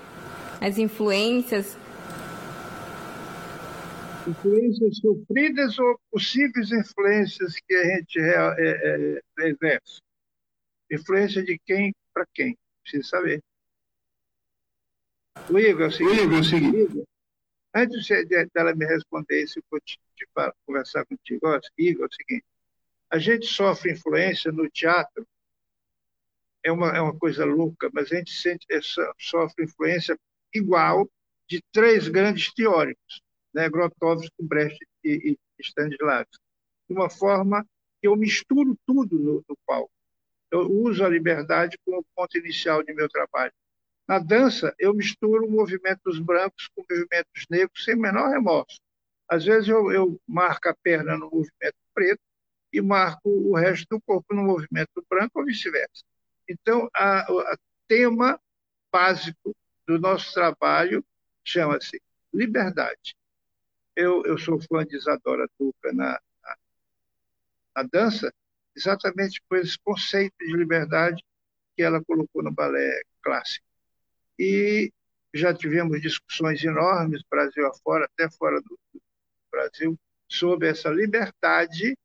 as 0.61 0.79
influências? 0.79 1.77
Influências 4.27 4.97
sofridas 4.97 5.79
ou 5.79 6.01
possíveis 6.11 6.73
influências 6.73 7.57
que 7.69 7.75
a 7.75 7.85
gente 7.85 8.19
é, 8.19 8.55
é, 8.59 9.21
é, 9.41 9.49
exerce? 9.51 10.01
Influência 10.91 11.45
de 11.45 11.59
quem 11.67 11.95
para 12.15 12.25
quem? 12.33 12.57
Precisa 12.83 13.07
saber. 13.07 13.43
O 15.51 15.59
Igor, 15.59 15.83
é 15.83 15.87
o 15.89 15.93
seguinte, 15.93 16.23
Igor, 16.23 16.37
é 16.37 16.41
o 16.41 16.45
seguinte 16.45 17.05
antes 17.75 18.07
dela 18.53 18.75
me 18.75 18.87
responder 18.87 19.43
isso, 19.43 19.59
eu 19.59 19.65
vou 19.71 19.81
te, 19.81 19.99
conversar 20.67 21.05
contigo. 21.07 21.47
Igor, 21.77 22.05
é 22.05 22.07
o 22.07 22.13
seguinte, 22.13 22.45
a 23.11 23.19
gente 23.19 23.47
sofre 23.47 23.93
influência 23.93 24.51
no 24.51 24.69
teatro, 24.71 25.27
é 26.63 26.73
uma, 26.73 26.97
é 26.97 27.01
uma 27.01 27.17
coisa 27.19 27.45
louca, 27.45 27.91
mas 27.93 28.11
a 28.11 28.17
gente 28.17 28.33
sente, 28.33 28.67
é, 28.71 28.81
sofre 29.19 29.65
influência 29.65 30.19
igual 30.53 31.09
de 31.47 31.63
três 31.73 32.09
grandes 32.09 32.53
teóricos, 32.55 33.21
né, 33.53 33.69
Grotowski, 33.69 34.33
Brecht 34.41 34.79
e, 35.05 35.33
e 35.33 35.63
Stanislavski, 35.63 36.39
de 36.89 36.95
uma 36.95 37.11
forma 37.11 37.67
que 38.01 38.09
eu 38.09 38.17
misturo 38.17 38.77
tudo 38.87 39.19
no, 39.19 39.45
no 39.49 39.59
palco. 39.67 39.91
Eu 40.51 40.71
uso 40.71 41.05
a 41.05 41.09
liberdade 41.09 41.79
como 41.85 42.05
ponto 42.15 42.39
inicial 42.39 42.83
de 42.83 42.95
meu 42.95 43.09
trabalho. 43.09 43.53
Na 44.07 44.19
dança, 44.19 44.75
eu 44.79 44.93
misturo 44.95 45.51
movimentos 45.51 46.19
brancos 46.19 46.69
com 46.75 46.85
movimentos 46.89 47.47
negros 47.49 47.85
sem 47.85 47.97
menor 47.97 48.31
remorso. 48.31 48.79
Às 49.29 49.45
vezes 49.45 49.69
eu, 49.69 49.91
eu 49.91 50.21
marco 50.27 50.69
a 50.69 50.75
perna 50.75 51.17
no 51.17 51.31
movimento 51.31 51.77
preto 51.95 52.21
e 52.73 52.81
marco 52.83 53.29
o 53.31 53.57
resto 53.57 53.87
do 53.91 54.01
corpo 54.03 54.35
no 54.35 54.43
movimento 54.43 55.05
branco 55.09 55.41
ou 55.41 55.47
vice-versa. 55.47 56.05
Então, 56.49 56.91
o 57.29 57.57
tema 57.89 58.39
básico 58.93 59.57
do 59.87 59.99
nosso 59.99 60.35
trabalho 60.35 61.05
chama-se 61.43 62.01
liberdade. 62.33 63.17
Eu, 63.97 64.23
eu 64.25 64.37
sou 64.37 64.61
fã 64.61 64.85
de 64.85 64.97
Isadora 64.97 65.49
Duca 65.59 65.93
na, 65.93 66.21
na, 66.43 66.57
na 67.77 67.83
dança, 67.85 68.33
exatamente 68.77 69.41
por 69.49 69.59
esse 69.59 69.79
conceito 69.79 70.37
de 70.39 70.55
liberdade 70.57 71.23
que 71.77 71.83
ela 71.83 72.05
colocou 72.05 72.43
no 72.43 72.53
balé 72.53 73.03
clássico. 73.23 73.65
E 74.39 74.93
já 75.33 75.53
tivemos 75.53 76.01
discussões 76.01 76.63
enormes, 76.63 77.23
Brasil 77.29 77.67
afora, 77.67 78.05
até 78.07 78.31
fora 78.31 78.61
do, 78.61 78.79
Brasil, 79.51 79.99
sobre 80.29 80.69
essa 80.69 80.89
liberdade 80.91 81.97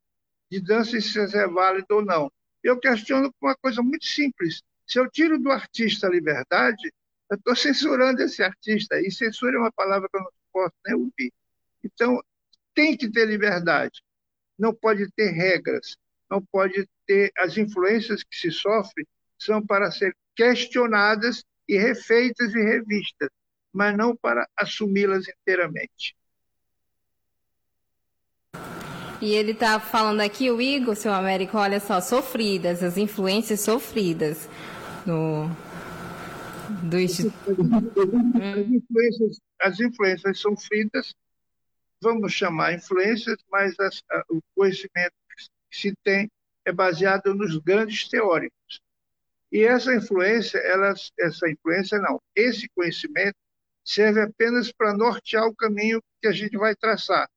de 0.50 0.60
dança 0.60 0.96
e 0.96 1.02
se 1.02 1.18
é 1.18 1.46
válido 1.46 1.86
ou 1.90 2.04
não. 2.04 2.30
Eu 2.62 2.78
questiono 2.78 3.32
por 3.32 3.48
uma 3.48 3.56
coisa 3.56 3.82
muito 3.82 4.04
simples. 4.04 4.62
Se 4.86 4.98
eu 4.98 5.08
tiro 5.10 5.38
do 5.38 5.50
artista 5.50 6.06
a 6.06 6.10
liberdade, 6.10 6.92
eu 7.30 7.36
estou 7.36 7.54
censurando 7.54 8.22
esse 8.22 8.42
artista, 8.42 9.00
e 9.00 9.10
censura 9.10 9.56
é 9.56 9.60
uma 9.60 9.72
palavra 9.72 10.08
que 10.08 10.16
eu 10.16 10.22
não 10.22 10.30
posso 10.52 10.74
nem 10.84 10.96
ouvir. 10.96 11.32
Então, 11.84 12.20
tem 12.74 12.96
que 12.96 13.10
ter 13.10 13.24
liberdade, 13.26 14.02
não 14.58 14.74
pode 14.74 15.08
ter 15.12 15.30
regras, 15.30 15.96
não 16.28 16.42
pode 16.42 16.88
ter. 17.06 17.32
As 17.38 17.56
influências 17.56 18.22
que 18.22 18.36
se 18.36 18.50
sofrem 18.50 19.06
são 19.38 19.64
para 19.64 19.90
ser 19.90 20.14
questionadas 20.34 21.44
e 21.70 21.78
refeitas 21.78 22.52
e 22.52 22.60
revistas, 22.60 23.30
mas 23.72 23.96
não 23.96 24.16
para 24.16 24.44
assumi-las 24.56 25.28
inteiramente. 25.28 26.16
E 29.22 29.34
ele 29.34 29.52
está 29.52 29.78
falando 29.78 30.20
aqui, 30.20 30.50
o 30.50 30.60
Igor, 30.60 30.96
seu 30.96 31.12
Américo, 31.12 31.56
olha 31.56 31.78
só, 31.78 32.00
sofridas, 32.00 32.82
as 32.82 32.96
influências 32.96 33.60
sofridas 33.60 34.48
no, 35.06 35.48
do 36.82 36.98
Instituto. 36.98 37.60
As 38.42 38.66
influências, 38.66 39.40
as 39.60 39.80
influências 39.80 40.40
são 40.40 40.56
feitas, 40.56 41.14
vamos 42.02 42.32
chamar 42.32 42.74
influências, 42.74 43.36
mas 43.48 43.78
as, 43.78 44.02
o 44.28 44.40
conhecimento 44.56 45.14
que 45.36 45.76
se 45.76 45.94
tem 46.02 46.28
é 46.64 46.72
baseado 46.72 47.32
nos 47.32 47.56
grandes 47.58 48.08
teóricos. 48.08 48.80
E 49.52 49.64
essa 49.64 49.94
influência, 49.94 50.58
ela, 50.58 50.94
essa 51.18 51.50
influência 51.50 51.98
não, 51.98 52.20
esse 52.36 52.68
conhecimento 52.68 53.36
serve 53.84 54.20
apenas 54.20 54.70
para 54.72 54.94
nortear 54.94 55.46
o 55.46 55.54
caminho 55.54 56.00
que 56.20 56.28
a 56.28 56.32
gente 56.32 56.56
vai 56.56 56.76
traçar, 56.76 57.28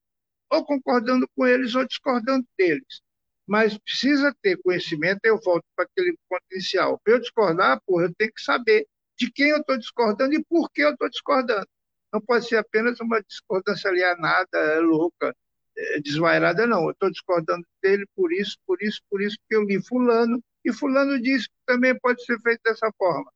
ou 0.52 0.64
concordando 0.66 1.28
com 1.36 1.48
eles 1.48 1.74
ou 1.74 1.86
discordando 1.86 2.46
deles. 2.58 3.02
Mas 3.48 3.78
precisa 3.78 4.34
ter 4.42 4.58
conhecimento, 4.62 5.20
eu 5.24 5.40
volto 5.42 5.66
para 5.76 5.86
aquele 5.86 6.16
ponto 6.30 6.44
inicial. 6.52 7.00
Para 7.04 7.14
eu 7.14 7.20
discordar, 7.20 7.82
porra, 7.86 8.06
eu 8.06 8.14
tenho 8.16 8.32
que 8.32 8.42
saber 8.42 8.88
de 9.18 9.32
quem 9.32 9.50
eu 9.50 9.58
estou 9.58 9.78
discordando 9.78 10.34
e 10.34 10.44
por 10.44 10.70
que 10.72 10.82
eu 10.82 10.92
estou 10.92 11.10
discordando. 11.10 11.68
Não 12.14 12.22
pode 12.22 12.48
ser 12.48 12.58
apenas 12.58 13.00
uma 13.00 13.22
discordância 13.24 13.90
alienada, 13.90 14.80
louca, 14.82 15.36
é, 15.76 16.00
desvairada, 16.00 16.68
não. 16.68 16.86
Eu 16.86 16.92
estou 16.92 17.12
discordando 17.12 17.66
dele 17.82 18.06
por 18.16 18.32
isso, 18.32 18.58
por 18.66 18.82
isso, 18.82 19.02
por 19.10 19.22
isso, 19.22 19.36
porque 19.42 19.56
eu 19.56 19.64
li 19.64 19.84
fulano, 19.84 20.42
e 20.64 20.72
fulano 20.74 21.20
disse 21.22 21.48
que 21.48 21.56
também 21.66 21.98
pode 22.00 22.24
ser 22.26 22.40
feito 22.40 22.62
dessa 22.64 22.92
forma. 22.98 23.32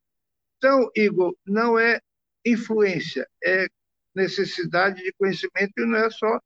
Então, 0.58 0.90
Igor, 0.96 1.36
não 1.46 1.78
é 1.78 2.00
influência, 2.46 3.28
é 3.44 3.68
necessidade 4.16 5.04
de 5.04 5.14
conhecimento 5.14 5.74
e 5.78 5.86
não 5.86 5.98
é 5.98 6.10
só 6.10 6.40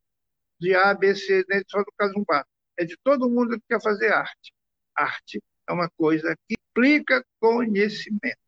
de 0.60 0.76
A, 0.76 0.94
B, 0.94 1.16
C, 1.16 1.44
nem 1.50 1.64
só 1.68 1.80
do 1.80 1.92
Casumbá. 1.98 2.46
É 2.78 2.86
de 2.86 2.96
todo 3.04 3.30
mundo 3.30 3.60
que 3.60 3.66
quer 3.70 3.82
fazer 3.82 4.14
arte. 4.14 4.54
Arte 4.96 5.42
é 5.68 5.74
uma 5.74 5.90
coisa 5.98 6.36
que 6.48 6.56
implica 6.70 7.26
conhecimento. 7.40 8.41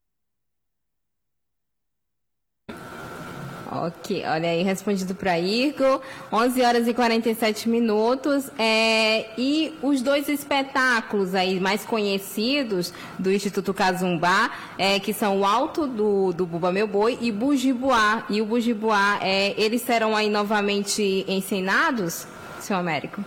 Ok, 3.75 4.23
olha 4.27 4.49
aí, 4.49 4.61
respondido 4.61 5.15
para 5.15 5.39
Igor. 5.39 5.99
11 6.31 6.61
horas 6.61 6.87
e 6.87 6.93
47 6.93 7.67
minutos. 7.67 8.51
É, 8.59 9.31
e 9.35 9.75
os 9.81 9.99
dois 10.03 10.29
espetáculos 10.29 11.33
aí 11.33 11.59
mais 11.59 11.83
conhecidos 11.83 12.93
do 13.17 13.31
Instituto 13.31 13.73
Cazumbá, 13.73 14.51
é, 14.77 14.99
que 14.99 15.11
são 15.11 15.39
o 15.39 15.45
Alto 15.45 15.87
do, 15.87 16.31
do 16.33 16.45
Buba 16.45 16.71
Meu 16.71 16.87
Boi 16.87 17.17
e 17.19 17.31
Bujibuá. 17.31 18.27
E 18.29 18.41
o 18.41 18.45
Bujibuá, 18.45 19.17
é, 19.23 19.59
eles 19.59 19.81
serão 19.81 20.15
aí 20.15 20.29
novamente 20.29 21.25
ensinados, 21.27 22.27
senhor 22.59 22.79
Américo? 22.79 23.25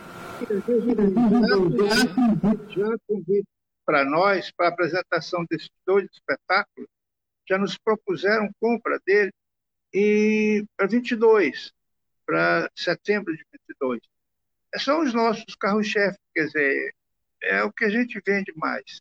Já 2.69 2.97
convite 3.09 3.49
para 3.85 4.05
nós, 4.05 4.53
para 4.57 4.67
a 4.67 4.71
apresentação 4.71 5.45
desses 5.51 5.71
dois 5.85 6.07
espetáculos, 6.13 6.89
já 7.49 7.59
nos 7.59 7.77
propuseram 7.77 8.49
compra 8.61 9.01
dele 9.05 9.33
e 9.93 10.65
para 10.77 10.87
22, 10.87 11.73
para 12.25 12.71
setembro 12.75 13.37
de 13.37 13.45
22. 13.69 14.01
É 14.75 14.79
são 14.79 15.01
os 15.03 15.15
nossos 15.15 15.55
carros-chefe, 15.55 16.19
quer 16.35 16.47
dizer, 16.47 16.95
é 17.43 17.63
o 17.63 17.73
que 17.73 17.85
a 17.85 17.89
gente 17.89 18.21
vende 18.27 18.53
mais. 18.57 19.01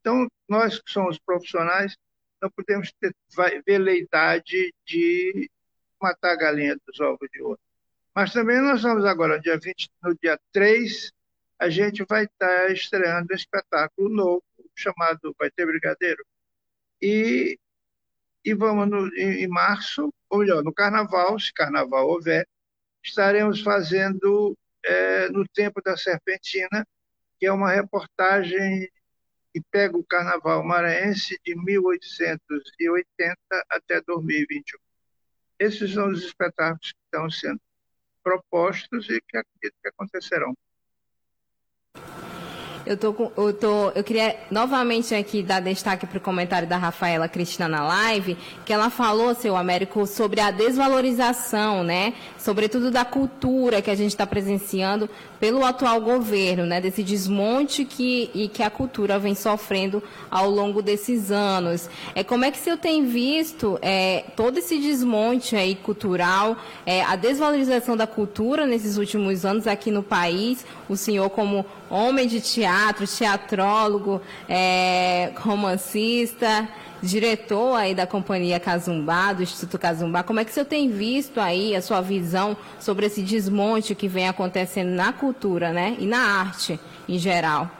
Então, 0.00 0.28
nós 0.48 0.80
que 0.80 0.90
somos 0.90 1.18
profissionais, 1.18 1.96
não 2.40 2.50
podemos 2.50 2.92
ter 3.00 3.14
veleidade 3.66 4.72
de 4.86 5.50
matar 6.00 6.32
a 6.32 6.36
galinha 6.36 6.76
dos 6.86 7.00
ovos 7.00 7.28
de 7.32 7.42
ouro. 7.42 7.58
Mas 8.14 8.32
também 8.32 8.60
nós 8.60 8.82
vamos 8.82 9.04
agora, 9.04 9.40
dia 9.40 9.58
20, 9.58 9.90
no 10.02 10.14
dia 10.16 10.38
3, 10.52 11.12
a 11.58 11.68
gente 11.68 12.04
vai 12.08 12.24
estar 12.24 12.70
estreando 12.70 13.28
um 13.32 13.36
espetáculo 13.36 14.08
novo, 14.08 14.44
chamado 14.74 15.34
Vai 15.38 15.50
Ter 15.50 15.66
Brigadeiro. 15.66 16.24
E 17.02 17.58
e 18.44 18.54
vamos 18.54 18.88
no, 18.88 19.08
em, 19.16 19.44
em, 19.44 19.48
março, 19.48 20.12
ou 20.30 20.38
melhor, 20.38 20.62
no 20.62 20.72
carnaval, 20.72 21.38
se 21.38 21.52
carnaval 21.52 22.06
houver, 22.08 22.46
estaremos 23.02 23.62
fazendo 23.62 24.56
é, 24.84 25.28
no 25.28 25.46
Tempo 25.48 25.82
da 25.82 25.96
Serpentina, 25.96 26.86
que 27.38 27.46
é 27.46 27.52
uma 27.52 27.70
reportagem 27.72 28.88
que 29.52 29.62
pega 29.70 29.96
o 29.96 30.04
carnaval 30.04 30.62
maranhense 30.64 31.38
de 31.44 31.54
1880 31.56 33.36
até 33.70 34.00
2021. 34.02 34.78
Esses 35.58 35.92
são 35.92 36.10
os 36.10 36.22
espetáculos 36.22 36.92
que 36.92 36.98
estão 37.04 37.30
sendo 37.30 37.60
propostos 38.22 39.08
e 39.08 39.20
que 39.20 39.36
acredito 39.36 39.74
que 39.82 39.88
acontecerão. 39.88 40.54
Eu, 42.88 42.96
tô, 42.96 43.30
eu, 43.36 43.52
tô, 43.52 43.90
eu 43.94 44.02
queria 44.02 44.34
novamente 44.50 45.14
aqui 45.14 45.42
dar 45.42 45.60
destaque 45.60 46.06
para 46.06 46.16
o 46.16 46.20
comentário 46.22 46.66
da 46.66 46.78
Rafaela 46.78 47.28
Cristina 47.28 47.68
na 47.68 47.86
live, 47.86 48.34
que 48.64 48.72
ela 48.72 48.88
falou, 48.88 49.34
seu 49.34 49.58
Américo, 49.58 50.06
sobre 50.06 50.40
a 50.40 50.50
desvalorização, 50.50 51.84
né? 51.84 52.14
Sobretudo 52.38 52.90
da 52.90 53.04
cultura 53.04 53.82
que 53.82 53.90
a 53.90 53.94
gente 53.94 54.12
está 54.12 54.26
presenciando 54.26 55.06
pelo 55.38 55.66
atual 55.66 56.00
governo, 56.00 56.64
né? 56.64 56.80
Desse 56.80 57.02
desmonte 57.02 57.84
que, 57.84 58.30
e 58.34 58.48
que 58.48 58.62
a 58.62 58.70
cultura 58.70 59.18
vem 59.18 59.34
sofrendo 59.34 60.02
ao 60.30 60.48
longo 60.48 60.80
desses 60.80 61.30
anos. 61.30 61.90
É, 62.14 62.24
como 62.24 62.46
é 62.46 62.50
que 62.50 62.56
senhor 62.56 62.78
tem 62.78 63.04
visto 63.04 63.78
é, 63.82 64.24
todo 64.34 64.56
esse 64.56 64.78
desmonte 64.78 65.54
aí 65.54 65.74
cultural, 65.74 66.56
é, 66.86 67.02
a 67.02 67.16
desvalorização 67.16 67.98
da 67.98 68.06
cultura 68.06 68.66
nesses 68.66 68.96
últimos 68.96 69.44
anos 69.44 69.66
aqui 69.66 69.90
no 69.90 70.02
país? 70.02 70.64
O 70.88 70.96
senhor, 70.96 71.28
como 71.28 71.66
homem 71.90 72.26
de 72.26 72.40
teatro, 72.40 73.06
teatrólogo, 73.06 74.20
é, 74.48 75.32
romancista, 75.36 76.68
diretor 77.02 77.74
aí 77.74 77.94
da 77.94 78.06
companhia 78.06 78.58
Cazumbá, 78.58 79.32
do 79.32 79.42
Instituto 79.42 79.78
Cazumbá. 79.78 80.22
Como 80.22 80.40
é 80.40 80.44
que 80.44 80.50
o 80.50 80.54
senhor 80.54 80.66
tem 80.66 80.90
visto 80.90 81.40
aí 81.40 81.74
a 81.74 81.82
sua 81.82 82.00
visão 82.00 82.56
sobre 82.80 83.06
esse 83.06 83.22
desmonte 83.22 83.94
que 83.94 84.08
vem 84.08 84.28
acontecendo 84.28 84.90
na 84.90 85.12
cultura, 85.12 85.72
né, 85.72 85.96
e 85.98 86.06
na 86.06 86.20
arte 86.20 86.78
em 87.08 87.18
geral? 87.18 87.70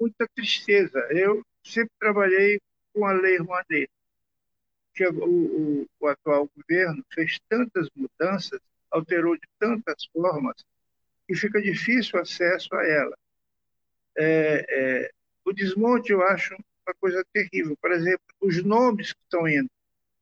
Muita 0.00 0.26
tristeza. 0.34 0.98
Eu 1.10 1.42
sempre 1.62 1.90
trabalhei 1.98 2.60
com 2.92 3.04
a 3.04 3.12
Lei 3.12 3.38
Rouanet, 3.38 3.90
que 4.94 5.06
o, 5.06 5.24
o, 5.24 5.86
o 6.00 6.06
atual 6.06 6.48
governo 6.56 7.04
fez 7.12 7.38
tantas 7.48 7.88
mudanças, 7.96 8.60
alterou 8.90 9.34
de 9.34 9.46
tantas 9.58 10.06
formas, 10.12 10.54
e 11.28 11.36
fica 11.36 11.60
difícil 11.60 12.18
o 12.18 12.22
acesso 12.22 12.74
a 12.74 12.86
ela. 12.86 13.16
É, 14.16 14.66
é, 14.68 15.10
o 15.44 15.52
desmonte 15.52 16.12
eu 16.12 16.22
acho 16.22 16.54
uma 16.86 16.94
coisa 17.00 17.24
terrível. 17.32 17.76
Por 17.80 17.92
exemplo, 17.92 18.24
os 18.40 18.62
nomes 18.62 19.12
que 19.12 19.20
estão 19.22 19.48
indo. 19.48 19.70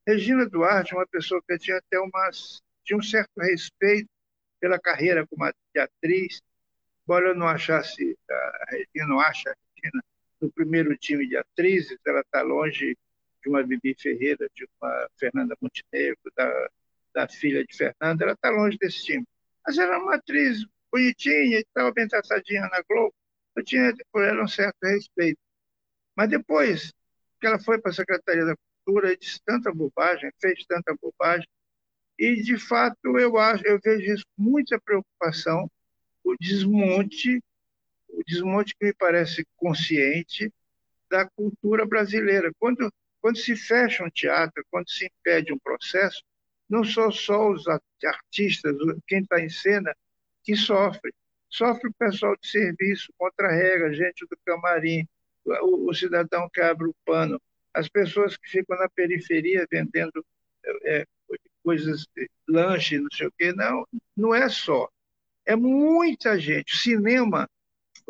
Regina 0.06 0.48
Duarte 0.48 0.94
é 0.94 0.96
uma 0.96 1.06
pessoa 1.06 1.42
que 1.46 1.58
tinha 1.58 1.76
até 1.76 1.98
umas, 1.98 2.60
tinha 2.84 2.98
um 2.98 3.02
certo 3.02 3.30
respeito 3.38 4.08
pela 4.58 4.78
carreira 4.78 5.26
como 5.26 5.44
atriz, 5.44 6.40
embora 7.04 7.28
eu 7.28 7.34
não 7.34 7.48
achasse, 7.48 8.16
Regina 8.68 9.06
não 9.08 9.20
acha 9.20 9.50
a 9.50 9.54
Regina 9.76 10.02
no 10.40 10.50
primeiro 10.50 10.96
time 10.96 11.26
de 11.28 11.36
atrizes, 11.36 11.98
ela 12.04 12.20
está 12.20 12.42
longe 12.42 12.96
de 13.42 13.48
uma 13.48 13.62
Bibi 13.62 13.94
Ferreira, 13.98 14.48
de 14.54 14.66
uma 14.80 15.08
Fernanda 15.16 15.56
Montenegro, 15.60 16.32
da, 16.36 16.70
da 17.14 17.28
filha 17.28 17.64
de 17.64 17.76
Fernanda, 17.76 18.24
ela 18.24 18.32
está 18.32 18.50
longe 18.50 18.76
desse 18.78 19.04
time. 19.04 19.24
Mas 19.64 19.78
ela 19.78 19.94
é 19.94 19.98
uma 19.98 20.16
atriz 20.16 20.64
bonitinha, 20.92 21.60
estava 21.60 21.90
bem 21.92 22.06
traçadinha 22.06 22.62
na 22.62 22.82
Globo, 22.88 23.14
eu 23.56 23.64
tinha 23.64 23.94
por 24.12 24.22
ela 24.22 24.44
um 24.44 24.48
certo 24.48 24.76
respeito. 24.82 25.38
Mas 26.16 26.28
depois 26.30 26.92
que 27.40 27.46
ela 27.46 27.58
foi 27.58 27.80
para 27.80 27.90
a 27.90 27.94
Secretaria 27.94 28.44
da 28.44 28.54
Cultura, 28.84 29.16
disse 29.16 29.40
tanta 29.44 29.72
bobagem, 29.72 30.30
fez 30.40 30.64
tanta 30.66 30.94
bobagem, 31.00 31.48
e 32.18 32.42
de 32.42 32.58
fato 32.58 33.18
eu 33.18 33.38
acho, 33.38 33.66
eu 33.66 33.80
vejo 33.82 34.12
isso 34.12 34.24
com 34.36 34.42
muita 34.42 34.80
preocupação, 34.80 35.70
o 36.22 36.36
desmonte, 36.38 37.42
o 38.08 38.22
desmonte 38.24 38.74
que 38.78 38.86
me 38.86 38.94
parece 38.94 39.44
consciente 39.56 40.52
da 41.10 41.28
cultura 41.30 41.84
brasileira. 41.86 42.52
Quando 42.58 42.92
quando 43.22 43.38
se 43.38 43.54
fecha 43.54 44.04
um 44.04 44.10
teatro, 44.10 44.66
quando 44.68 44.90
se 44.90 45.06
impede 45.06 45.52
um 45.52 45.58
processo, 45.58 46.22
não 46.68 46.82
são 46.84 47.10
só 47.12 47.50
os 47.50 47.64
artistas, 48.04 48.74
quem 49.06 49.20
está 49.20 49.40
em 49.40 49.48
cena, 49.48 49.94
que 50.42 50.56
sofre. 50.56 51.12
Sofre 51.48 51.88
o 51.88 51.94
pessoal 51.94 52.34
de 52.40 52.48
serviço, 52.48 53.12
contra-regra, 53.18 53.92
gente 53.92 54.26
do 54.26 54.36
camarim, 54.44 55.06
o, 55.44 55.90
o, 55.90 55.94
cidadão 55.94 56.48
que 56.52 56.60
abre 56.60 56.88
o 56.88 56.94
pano, 57.04 57.40
as 57.74 57.88
pessoas 57.88 58.36
que 58.36 58.48
ficam 58.48 58.78
na 58.78 58.88
periferia 58.88 59.66
vendendo 59.70 60.24
é, 60.84 61.04
coisas, 61.62 62.06
lanche, 62.48 62.98
não 62.98 63.08
sei 63.12 63.26
o 63.26 63.32
quê. 63.38 63.52
Não, 63.52 63.86
não 64.16 64.34
é 64.34 64.48
só. 64.48 64.88
É 65.44 65.56
muita 65.56 66.38
gente. 66.38 66.74
O 66.74 66.76
cinema, 66.78 67.48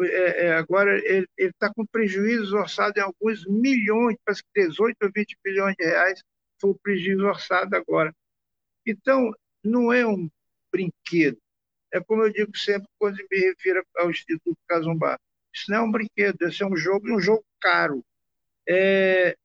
é, 0.00 0.46
é, 0.46 0.52
agora, 0.54 0.98
ele 1.04 1.26
está 1.38 1.72
com 1.72 1.86
prejuízo 1.86 2.56
orçado 2.56 2.98
em 2.98 3.02
alguns 3.02 3.44
milhões, 3.46 4.16
parece 4.24 4.42
que 4.42 4.68
18 4.68 4.96
ou 5.02 5.10
20 5.14 5.36
bilhões 5.44 5.74
de 5.76 5.84
reais 5.84 6.22
foi 6.60 6.70
o 6.70 6.78
prejuízo 6.78 7.26
orçado 7.26 7.74
agora. 7.76 8.14
Então, 8.86 9.32
não 9.64 9.92
é 9.92 10.06
um 10.06 10.28
brinquedo. 10.72 11.38
É 11.92 12.00
como 12.00 12.22
eu 12.24 12.32
digo 12.32 12.56
sempre 12.56 12.88
quando 12.98 13.16
me 13.30 13.38
refiro 13.38 13.84
ao 13.96 14.10
Instituto 14.10 14.58
Cazumbá. 14.66 15.18
Isso 15.54 15.70
não 15.70 15.78
é 15.78 15.80
um 15.82 15.92
brinquedo, 15.92 16.48
isso 16.48 16.64
é 16.64 16.66
um 16.66 16.76
jogo 16.76 17.08
e 17.08 17.12
um 17.12 17.20
jogo 17.20 17.44
caro. 17.60 18.04
É, 18.68 19.36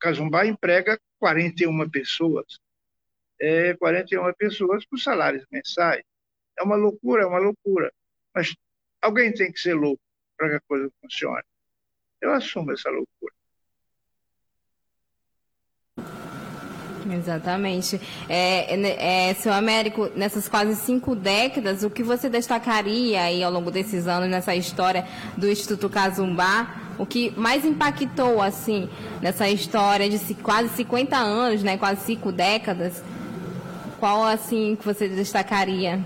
Cazumbá 0.00 0.46
emprega 0.46 0.98
41 1.18 1.88
pessoas. 1.90 2.58
É, 3.40 3.74
41 3.74 4.32
pessoas 4.34 4.84
com 4.86 4.96
salários 4.96 5.46
mensais. 5.50 6.02
É 6.58 6.62
uma 6.62 6.76
loucura, 6.76 7.22
é 7.22 7.26
uma 7.26 7.38
loucura. 7.38 7.92
Mas 8.34 8.54
Alguém 9.02 9.34
tem 9.34 9.52
que 9.52 9.58
ser 9.60 9.74
louco 9.74 10.00
para 10.38 10.48
que 10.50 10.54
a 10.54 10.60
coisa 10.60 10.88
funcione. 11.00 11.42
Eu 12.20 12.32
assumo 12.32 12.72
essa 12.72 12.88
loucura. 12.88 13.34
Exatamente. 17.10 18.00
É, 18.28 18.74
é, 18.74 19.30
é, 19.30 19.34
seu 19.34 19.52
Américo, 19.52 20.10
nessas 20.14 20.48
quase 20.48 20.76
cinco 20.76 21.14
décadas, 21.14 21.82
o 21.82 21.90
que 21.90 22.02
você 22.02 22.28
destacaria 22.28 23.22
aí 23.22 23.42
ao 23.42 23.50
longo 23.50 23.70
desses 23.70 24.06
anos 24.06 24.28
nessa 24.28 24.54
história 24.54 25.06
do 25.36 25.48
Instituto 25.48 25.88
Cazumbá? 25.88 26.82
O 26.98 27.06
que 27.06 27.30
mais 27.36 27.64
impactou, 27.64 28.42
assim, 28.42 28.88
nessa 29.20 29.48
história 29.48 30.08
de 30.08 30.18
quase 30.36 30.68
50 30.76 31.16
anos, 31.16 31.62
né, 31.62 31.76
quase 31.78 32.04
cinco 32.04 32.30
décadas? 32.30 33.02
Qual, 33.98 34.24
assim, 34.24 34.76
que 34.76 34.84
você 34.84 35.08
destacaria? 35.08 36.04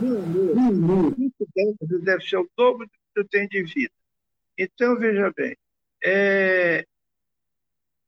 Cinco 0.00 1.46
décadas 1.54 2.02
deve 2.02 2.24
ser 2.24 2.36
o 2.38 2.48
dobro 2.56 2.86
do 2.86 2.90
que 2.90 3.20
eu 3.20 3.28
tenho 3.28 3.48
de 3.48 3.62
vida. 3.62 3.92
Então, 4.58 4.98
veja 4.98 5.32
bem, 5.36 5.56
é, 6.02 6.84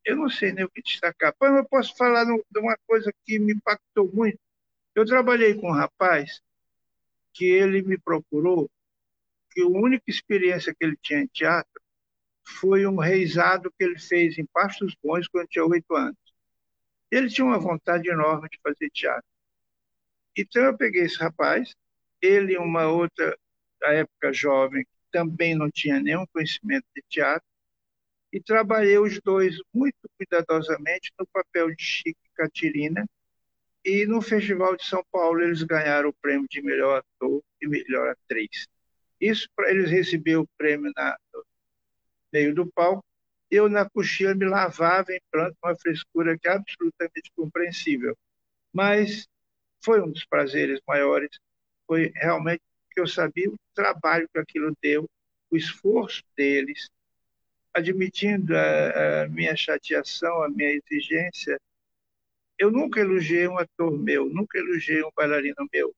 eu 0.05 0.17
não 0.17 0.29
sei 0.31 0.53
nem 0.53 0.65
o 0.65 0.71
que 0.71 0.83
destacar. 0.83 1.35
Mas 1.41 1.57
eu 1.57 1.65
posso 1.65 1.97
falar 1.97 2.25
de 2.25 2.59
uma 2.59 2.77
coisa 2.87 3.13
que 3.25 3.39
me 3.39 3.55
impactou 3.55 4.11
muito. 4.13 4.39
Eu 4.95 5.07
trabalhei 5.07 5.55
com 5.55 5.69
um 5.69 5.75
rapaz 5.75 6.43
que 7.33 7.47
ele 7.47 7.83
me 7.83 7.99
procurou, 7.99 8.71
que 9.51 9.63
a 9.63 9.67
única 9.67 10.05
experiência 10.09 10.75
que 10.75 10.85
ele 10.85 10.97
tinha 11.01 11.21
em 11.21 11.27
teatro 11.27 11.81
foi 12.45 12.87
um 12.87 12.97
reizado 12.97 13.73
que 13.79 13.85
ele 13.85 13.99
fez 13.99 14.39
em 14.39 14.47
Pastos 14.47 14.95
Bons 15.03 15.29
quando 15.29 15.49
tinha 15.49 15.65
oito 15.65 15.95
anos. 15.95 16.17
Ele 17.11 17.29
tinha 17.29 17.45
uma 17.45 17.59
vontade 17.59 18.09
enorme 18.09 18.49
de 18.49 18.59
fazer 18.63 18.91
teatro. 18.91 19.27
Então 20.37 20.65
eu 20.65 20.77
peguei 20.77 21.03
esse 21.03 21.19
rapaz, 21.19 21.75
ele 22.21 22.55
e 22.55 22.59
uma 22.59 22.89
outra, 22.89 23.37
da 23.81 23.93
época 23.93 24.33
jovem, 24.33 24.85
que 24.85 24.91
também 25.11 25.55
não 25.55 25.71
tinha 25.71 26.01
nenhum 26.01 26.27
conhecimento 26.33 26.87
de 26.95 27.03
teatro, 27.09 27.47
e 28.33 28.41
trabalhei 28.41 28.99
os 28.99 29.21
dois 29.21 29.59
muito 29.73 29.99
cuidadosamente 30.17 31.13
no 31.19 31.27
papel 31.27 31.75
de 31.75 31.83
Chico 31.83 32.19
e 32.25 32.35
Catirina. 32.35 33.07
E 33.85 34.07
no 34.07 34.23
Festival 34.23 34.77
de 34.77 34.85
São 34.87 35.05
Paulo 35.11 35.43
eles 35.43 35.63
ganharam 35.65 36.09
o 36.09 36.15
prêmio 36.15 36.47
de 36.49 36.63
melhor 36.63 36.99
ator 36.99 37.43
e 37.61 37.69
melhor 37.69 38.09
atriz. 38.11 38.67
Isso 39.21 39.49
para 39.55 39.71
eles 39.71 39.91
receber 39.91 40.37
o 40.37 40.49
prêmio 40.57 40.91
na, 40.97 41.17
no 41.35 41.45
meio 42.33 42.55
do 42.55 42.67
palco. 42.73 43.05
Eu 43.51 43.69
na 43.69 43.89
coxinha 43.91 44.35
me 44.35 44.47
lavava 44.47 45.13
em 45.13 45.21
pranto, 45.31 45.57
uma 45.63 45.77
frescura 45.77 46.39
que 46.39 46.49
é 46.49 46.53
absolutamente 46.53 47.31
compreensível. 47.37 48.17
Mas 48.73 49.29
foi 49.85 50.01
um 50.01 50.11
dos 50.11 50.25
prazeres 50.25 50.81
maiores. 50.89 51.31
Foi 51.87 52.11
realmente 52.15 52.63
que 52.91 53.01
eu 53.01 53.07
sabia 53.07 53.51
o 53.51 53.57
trabalho 53.75 54.29
que 54.33 54.39
aquilo 54.39 54.75
deu, 54.81 55.09
o 55.51 55.57
esforço 55.57 56.23
deles, 56.37 56.89
admitindo 57.75 58.57
a, 58.57 59.23
a, 59.23 59.29
minha 59.29 59.57
chateação, 59.57 60.43
a 60.43 60.49
minha 60.49 60.71
exigência, 60.71 61.59
eu 62.59 62.71
nunca 62.71 63.01
elogiei 63.01 63.49
um 63.49 63.59
ator 63.59 63.99
meu, 63.99 64.29
nunca 64.29 64.59
elogiei 64.59 65.03
um 65.03 65.11
bailarino 65.17 65.69
meu. 65.73 65.95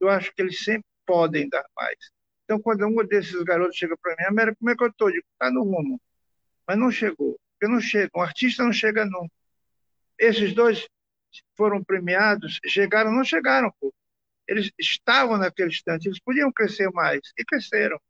Eu 0.00 0.08
acho 0.08 0.32
que 0.34 0.42
eles 0.42 0.62
sempre 0.62 0.86
podem 1.06 1.48
dar 1.48 1.64
mais. 1.76 1.96
Então, 2.44 2.60
quando 2.60 2.86
um 2.86 3.04
desses 3.04 3.42
garotos 3.42 3.76
chega 3.76 3.96
para 3.96 4.14
mim, 4.16 4.24
América, 4.24 4.56
como 4.58 4.70
é 4.70 4.76
que 4.76 4.82
eu 4.84 4.88
estou? 4.88 5.10
Digo, 5.10 5.24
está 5.32 5.50
no 5.50 5.64
rumo. 5.64 6.00
Mas 6.66 6.78
não 6.78 6.90
chegou. 6.90 7.38
Porque 7.52 7.72
não 7.72 7.80
chega. 7.80 8.10
Um 8.14 8.22
artista 8.22 8.62
não 8.62 8.72
chega 8.72 9.04
nunca. 9.04 9.34
Esses 10.18 10.54
dois 10.54 10.86
foram 11.56 11.82
premiados, 11.82 12.58
chegaram, 12.66 13.12
não 13.12 13.24
chegaram, 13.24 13.72
pô. 13.80 13.92
Eles 14.46 14.70
estavam 14.78 15.36
naquele 15.36 15.68
instante, 15.68 16.06
eles 16.06 16.20
podiam 16.20 16.50
crescer 16.50 16.90
mais, 16.90 17.20
e 17.38 17.44
cresceram. 17.44 18.00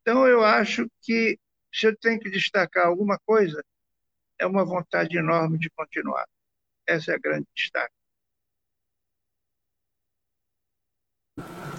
Então, 0.00 0.26
eu 0.26 0.44
acho 0.44 0.90
que 1.02 1.38
se 1.72 1.86
eu 1.86 1.96
tenho 1.96 2.20
que 2.20 2.30
destacar 2.30 2.86
alguma 2.86 3.18
coisa, 3.24 3.64
é 4.38 4.46
uma 4.46 4.64
vontade 4.64 5.16
enorme 5.16 5.58
de 5.58 5.70
continuar. 5.70 6.26
Essa 6.86 7.12
é 7.12 7.14
a 7.14 7.18
grande 7.18 7.46
destaque. 7.54 7.94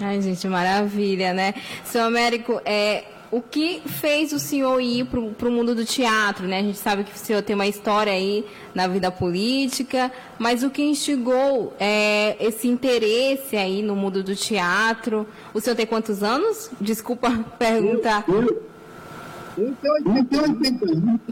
Ai, 0.01 0.21
gente, 0.21 0.47
maravilha, 0.47 1.33
né? 1.33 1.53
Seu 1.85 2.03
Américo, 2.03 2.59
é, 2.65 3.05
o 3.31 3.41
que 3.41 3.81
fez 3.85 4.33
o 4.33 4.39
senhor 4.39 4.79
ir 4.79 5.05
para 5.05 5.19
o 5.19 5.51
mundo 5.51 5.75
do 5.75 5.85
teatro, 5.85 6.47
né? 6.47 6.59
A 6.59 6.63
gente 6.63 6.77
sabe 6.77 7.03
que 7.03 7.13
o 7.13 7.17
senhor 7.17 7.41
tem 7.43 7.55
uma 7.55 7.67
história 7.67 8.11
aí 8.11 8.45
na 8.73 8.87
vida 8.87 9.11
política, 9.11 10.11
mas 10.39 10.63
o 10.63 10.69
que 10.69 10.81
instigou 10.81 11.75
é, 11.79 12.35
esse 12.39 12.67
interesse 12.67 13.55
aí 13.55 13.81
no 13.83 13.95
mundo 13.95 14.23
do 14.23 14.35
teatro? 14.35 15.27
O 15.53 15.61
senhor 15.61 15.75
tem 15.75 15.85
quantos 15.85 16.23
anos? 16.23 16.71
Desculpa 16.81 17.29
perguntar. 17.59 18.25
Eu, 18.27 18.41
eu, 18.41 18.72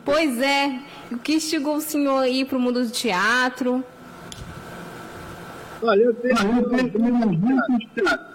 Pois 0.05 0.41
é. 0.41 0.79
O 1.11 1.17
que 1.17 1.35
instigou 1.35 1.75
o 1.75 1.81
senhor 1.81 2.19
a 2.19 2.29
ir 2.29 2.45
para 2.45 2.57
o 2.57 2.61
mundo 2.61 2.85
do 2.85 2.91
teatro? 2.91 3.83
Olha, 5.81 6.03
eu 6.03 6.13
tenho, 6.13 6.35
eu 6.35 6.91
tenho 6.91 7.93
teatro. 7.95 8.31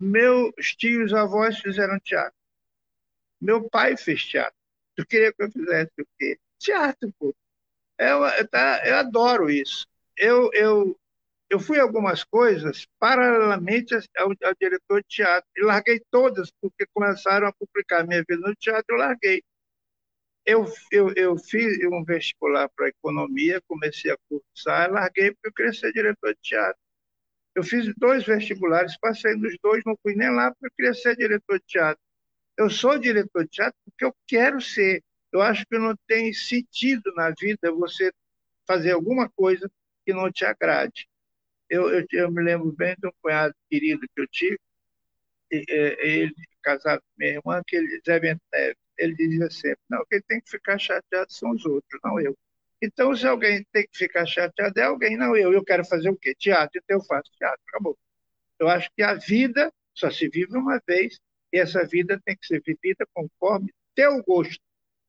Meus 0.00 0.76
tios 0.76 1.12
avós 1.12 1.58
fizeram 1.58 1.98
teatro. 1.98 2.38
Meu 3.40 3.68
pai 3.68 3.96
fez 3.96 4.24
teatro. 4.24 4.54
Tu 4.96 5.04
queria 5.06 5.32
que 5.32 5.42
eu 5.42 5.50
fizesse 5.50 5.92
o 6.00 6.06
quê? 6.18 6.38
Teatro, 6.58 7.12
pô. 7.18 7.34
Eu, 7.98 8.24
é 8.24 8.40
eu, 8.40 8.48
tá, 8.48 8.82
eu 8.84 8.96
adoro 8.96 9.50
isso. 9.50 9.86
Eu, 10.16 10.50
eu, 10.52 10.96
eu 11.50 11.58
fui 11.58 11.80
algumas 11.80 12.24
coisas 12.24 12.86
paralelamente 12.98 13.94
ao, 14.16 14.28
ao, 14.28 14.54
diretor 14.60 15.00
de 15.02 15.08
teatro 15.08 15.48
e 15.56 15.62
larguei 15.62 16.00
todas 16.10 16.50
porque 16.60 16.86
começaram 16.92 17.46
a 17.48 17.52
publicar 17.52 18.06
minha 18.06 18.22
vida 18.28 18.46
no 18.46 18.54
teatro, 18.54 18.84
eu 18.94 18.98
larguei. 18.98 19.42
Eu, 20.44 20.66
eu, 20.90 21.12
eu 21.14 21.36
fiz 21.38 21.78
um 21.90 22.04
vestibular 22.04 22.68
para 22.70 22.88
economia, 22.88 23.62
comecei 23.66 24.10
a 24.10 24.16
cursar, 24.28 24.90
larguei 24.90 25.32
porque 25.32 25.48
eu 25.48 25.52
queria 25.52 25.72
ser 25.72 25.92
diretor 25.92 26.34
de 26.34 26.40
teatro. 26.42 26.80
Eu 27.54 27.62
fiz 27.62 27.92
dois 27.96 28.24
vestibulares, 28.24 28.98
passei 28.98 29.34
nos 29.34 29.56
dois, 29.62 29.82
não 29.84 29.96
fui 30.02 30.14
nem 30.14 30.30
lá 30.30 30.50
porque 30.50 30.66
eu 30.66 30.70
queria 30.76 30.94
ser 30.94 31.16
diretor 31.16 31.58
de 31.58 31.66
teatro. 31.66 32.02
Eu 32.56 32.70
sou 32.70 32.98
diretor 32.98 33.44
de 33.44 33.50
teatro 33.50 33.78
porque 33.84 34.04
eu 34.04 34.14
quero 34.26 34.60
ser. 34.60 35.02
Eu 35.32 35.42
acho 35.42 35.64
que 35.66 35.78
não 35.78 35.94
tem 36.06 36.32
sentido 36.32 37.12
na 37.14 37.32
vida 37.38 37.70
você 37.72 38.12
fazer 38.66 38.92
alguma 38.92 39.28
coisa 39.30 39.70
que 40.04 40.12
não 40.12 40.30
te 40.30 40.44
agrade. 40.44 41.08
Eu, 41.70 41.90
eu, 41.90 42.06
eu, 42.12 42.30
me 42.30 42.42
lembro 42.42 42.72
bem 42.72 42.94
de 42.98 43.08
um 43.08 43.12
cunhado 43.22 43.54
querido 43.70 44.00
que 44.14 44.20
eu 44.20 44.26
tive, 44.28 44.58
é, 45.52 46.08
ele 46.08 46.34
casado 46.62 47.00
com 47.00 47.06
minha 47.18 47.32
irmã, 47.34 47.62
que 47.66 47.76
ele, 47.76 48.00
Zé 48.06 48.20
Bento 48.20 48.40
ele 48.98 49.14
dizia 49.14 49.50
sempre, 49.50 49.80
não, 49.88 50.04
quem 50.10 50.20
tem 50.22 50.40
que 50.40 50.50
ficar 50.50 50.78
chateado 50.78 51.32
são 51.32 51.52
os 51.52 51.64
outros, 51.64 52.00
não 52.04 52.20
eu. 52.20 52.36
Então, 52.82 53.14
se 53.16 53.26
alguém 53.26 53.64
tem 53.72 53.86
que 53.90 53.98
ficar 53.98 54.26
chateado, 54.26 54.78
é 54.78 54.84
alguém, 54.84 55.16
não 55.16 55.36
eu. 55.36 55.52
Eu 55.52 55.64
quero 55.64 55.84
fazer 55.84 56.10
o 56.10 56.16
quê? 56.16 56.34
Teatro, 56.34 56.80
então 56.82 56.98
eu 56.98 57.04
faço 57.04 57.30
teatro, 57.38 57.60
acabou. 57.68 57.98
Eu 58.58 58.68
acho 58.68 58.90
que 58.96 59.02
a 59.02 59.14
vida 59.14 59.72
só 59.94 60.10
se 60.10 60.28
vive 60.28 60.56
uma 60.56 60.80
vez, 60.86 61.18
e 61.52 61.58
essa 61.58 61.84
vida 61.84 62.20
tem 62.24 62.36
que 62.36 62.46
ser 62.46 62.62
vivida 62.64 63.06
conforme 63.12 63.72
teu 63.94 64.22
gosto, 64.22 64.62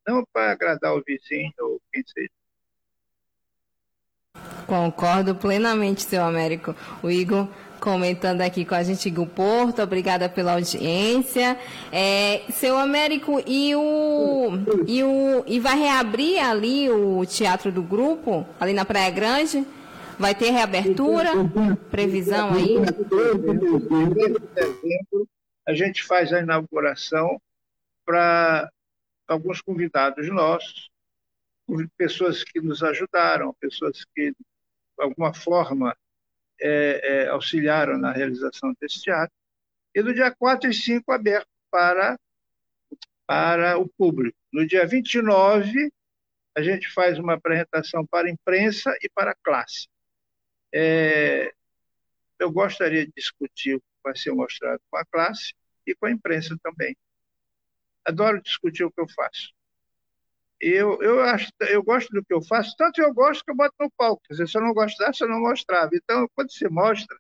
não 0.08 0.26
para 0.34 0.52
agradar 0.52 0.96
o 0.96 1.04
vizinho 1.06 1.54
ou 1.60 1.82
quem 1.92 2.04
seja. 2.08 2.30
Concordo 4.68 5.34
plenamente, 5.36 6.04
seu 6.04 6.24
Américo. 6.24 6.76
O 7.02 7.10
Igor 7.10 7.48
comentando 7.80 8.42
aqui 8.42 8.66
com 8.66 8.76
a 8.76 8.84
gente, 8.84 9.08
Igor 9.08 9.26
Porto, 9.26 9.82
obrigada 9.82 10.30
pela 10.30 10.54
audiência. 10.54 11.58
É, 11.92 12.42
seu 12.52 12.78
Américo, 12.78 13.42
e 13.48 13.76
o, 13.76 14.52
e 14.86 15.04
o. 15.04 15.44
E 15.48 15.60
vai 15.60 15.78
reabrir 15.78 16.40
ali 16.40 16.90
o 16.90 17.26
Teatro 17.26 17.72
do 17.72 17.82
Grupo, 17.82 18.46
ali 18.60 18.74
na 18.74 18.86
Praia 18.86 19.10
Grande? 19.10 19.66
Vai 20.20 20.36
ter 20.36 20.52
reabertura? 20.52 21.32
Previsão 21.90 22.52
aí? 22.54 22.76
A 25.66 25.74
gente 25.74 26.04
faz 26.04 26.34
a 26.34 26.42
inauguração 26.42 27.40
para 28.06 28.70
alguns 29.28 29.62
convidados 29.62 30.28
nossos, 30.30 30.89
pessoas 31.98 32.44
que 32.44 32.60
nos 32.62 32.84
ajudaram, 32.84 33.54
pessoas 33.60 34.04
que 34.16 34.34
de 35.00 35.06
alguma 35.06 35.34
forma, 35.34 35.96
é, 36.62 37.24
é, 37.24 37.28
auxiliaram 37.30 37.98
na 37.98 38.12
realização 38.12 38.74
desse 38.80 39.02
teatro. 39.02 39.34
E 39.96 40.02
no 40.04 40.14
dia 40.14 40.34
4 40.36 40.70
e 40.70 40.74
5, 40.74 41.12
aberto 41.12 41.48
para, 41.72 42.20
para 43.26 43.78
o 43.78 43.88
público. 43.88 44.38
No 44.52 44.68
dia 44.68 44.86
29, 44.86 45.92
a 46.56 46.62
gente 46.62 46.90
faz 46.90 47.18
uma 47.18 47.36
apresentação 47.36 48.06
para 48.06 48.28
a 48.28 48.32
imprensa 48.32 48.94
e 49.02 49.10
para 49.10 49.32
a 49.32 49.36
classe. 49.42 49.88
É, 50.74 51.54
eu 52.38 52.52
gostaria 52.52 53.06
de 53.06 53.14
discutir 53.16 53.76
o 53.76 53.80
que 53.80 53.86
vai 54.04 54.16
ser 54.18 54.32
mostrado 54.34 54.82
com 54.92 54.98
a 54.98 55.06
classe 55.06 55.54
e 55.88 55.96
com 55.96 56.08
a 56.08 56.12
imprensa 56.12 56.58
também. 56.62 56.96
Adoro 58.06 58.42
discutir 58.42 58.84
o 58.84 58.92
que 58.92 59.00
eu 59.00 59.08
faço 59.08 59.54
eu, 60.62 61.02
eu, 61.02 61.22
acho, 61.22 61.52
eu 61.62 61.84
gosto 61.84 62.10
do 62.12 62.24
que 62.24 62.34
eu 62.34 62.42
faço, 62.42 62.76
tanto 62.78 63.02
eu 63.02 63.14
gosto 63.14 63.44
que 63.46 63.52
eu 63.52 63.56
boto 63.56 63.76
no 63.80 63.92
palco. 63.98 64.22
Quer 64.28 64.34
dizer, 64.34 64.48
se 64.50 64.58
eu 64.58 64.62
não 64.62 64.74
gostasse, 64.74 65.22
eu 65.22 65.30
não 65.30 65.40
mostrava. 65.42 65.90
Então, 65.94 66.28
quando 66.36 66.52
você 66.52 66.70
mostra, 66.70 67.18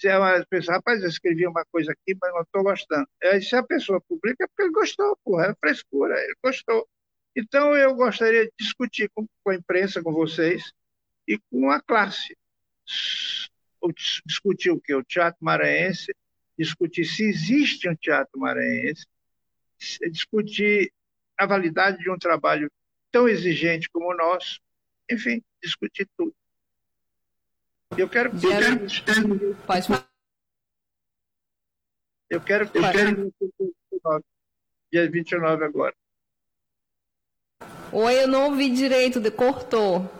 Se 0.00 0.08
a 0.08 0.46
pessoa, 0.50 0.76
rapaz, 0.76 1.02
eu 1.02 1.08
escrevi 1.08 1.46
uma 1.46 1.64
coisa 1.72 1.92
aqui, 1.92 2.16
mas 2.20 2.32
não 2.34 2.42
estou 2.42 2.62
gostando. 2.64 3.08
Aí, 3.22 3.42
se 3.42 3.56
a 3.56 3.62
pessoa 3.62 4.00
publica, 4.02 4.44
é 4.44 4.48
porque 4.48 4.62
ele 4.64 4.72
gostou, 4.72 5.18
porra, 5.24 5.46
é 5.48 5.54
frescura, 5.60 6.14
ele 6.20 6.36
gostou. 6.44 6.88
Então, 7.36 7.76
eu 7.76 7.94
gostaria 7.94 8.44
de 8.46 8.52
discutir 8.58 9.10
com, 9.14 9.26
com 9.42 9.50
a 9.50 9.54
imprensa, 9.56 10.02
com 10.02 10.12
vocês, 10.12 10.72
e 11.28 11.38
com 11.50 11.70
a 11.70 11.80
classe. 11.80 12.36
Discutir 14.26 14.70
o 14.70 14.80
que? 14.80 14.94
O 14.94 15.04
teatro 15.04 15.38
maranhense, 15.42 16.14
discutir 16.58 17.04
se 17.04 17.24
existe 17.24 17.88
um 17.88 17.96
teatro 17.96 18.38
maranhense, 18.38 19.06
discutir 20.10 20.92
a 21.38 21.46
validade 21.46 21.98
de 21.98 22.10
um 22.10 22.18
trabalho 22.18 22.70
tão 23.10 23.28
exigente 23.28 23.88
como 23.90 24.10
o 24.10 24.16
nosso, 24.16 24.60
enfim, 25.10 25.42
discutir 25.62 26.08
tudo. 26.16 26.34
Eu 27.96 28.08
quero. 28.08 28.30
Eu 28.34 28.40
quero 28.40 29.56
Pode 29.66 29.86
falar. 29.86 30.08
Eu 32.28 32.40
quero. 32.40 32.64
Eu 32.74 32.92
quero. 32.92 33.32
Dia 34.92 35.10
29 35.10 35.64
agora. 35.64 35.94
Oi, 37.92 38.22
eu 38.22 38.28
não 38.28 38.50
ouvi 38.50 38.70
direito, 38.70 39.20
cortou. 39.32 40.10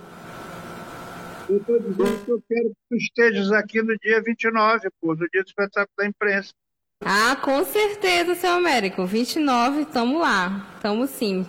Eu 1.48 1.59
estou 1.59 1.79
dizendo 1.79 2.24
que 2.24 2.31
eu 2.31 2.42
quero 2.48 2.68
que 2.70 2.77
tu 2.88 2.96
estejas 2.96 3.53
aqui 3.53 3.83
no 3.83 3.98
dia 3.98 4.22
29, 4.22 4.88
pô, 5.00 5.14
no 5.14 5.29
dia 5.29 5.42
do 5.42 5.46
espetáculo 5.46 5.94
da 5.98 6.07
imprensa. 6.07 6.55
Ah, 7.02 7.37
com 7.37 7.64
certeza, 7.64 8.35
seu 8.35 8.52
Américo. 8.52 9.07
29, 9.07 9.83
estamos 9.83 10.20
lá. 10.20 10.66
Estamos 10.76 11.11
sim. 11.11 11.46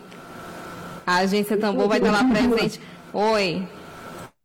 A 1.06 1.18
agência 1.18 1.58
Tambor 1.58 1.88
vai 1.88 2.00
estar 2.00 2.12
lá 2.12 2.24
presente. 2.28 2.82
Oi. 3.14 3.68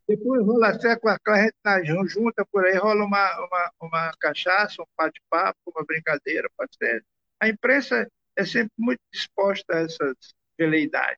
Depois 0.06 0.44
rola 0.44 0.68
até 0.70 0.96
com 0.96 1.08
a 1.08 1.16
gente 1.36 1.54
tá 1.62 1.80
junta 1.84 2.44
por 2.50 2.64
aí, 2.64 2.76
rola 2.76 3.04
uma, 3.04 3.46
uma, 3.46 3.70
uma 3.80 4.10
cachaça, 4.18 4.82
um 4.82 4.86
bate-papo, 4.98 5.58
uma 5.74 5.84
brincadeira, 5.84 6.48
pode 6.56 6.72
ser. 6.76 7.04
A 7.40 7.48
imprensa 7.48 8.08
é 8.36 8.44
sempre 8.44 8.72
muito 8.76 9.00
disposta 9.12 9.72
a 9.72 9.80
essas 9.82 10.16
veleidades. 10.58 11.16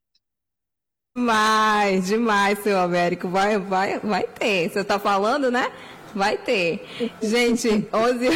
Demais, 1.17 2.07
demais, 2.07 2.59
seu 2.61 2.79
Américo. 2.79 3.29
Vai, 3.29 3.59
vai, 3.59 3.99
vai 3.99 4.27
ter. 4.27 4.71
Você 4.71 4.81
está 4.81 4.99
falando, 4.99 5.51
né? 5.51 5.71
Vai 6.15 6.39
ter. 6.39 6.87
Gente, 7.23 7.89
11... 7.93 8.29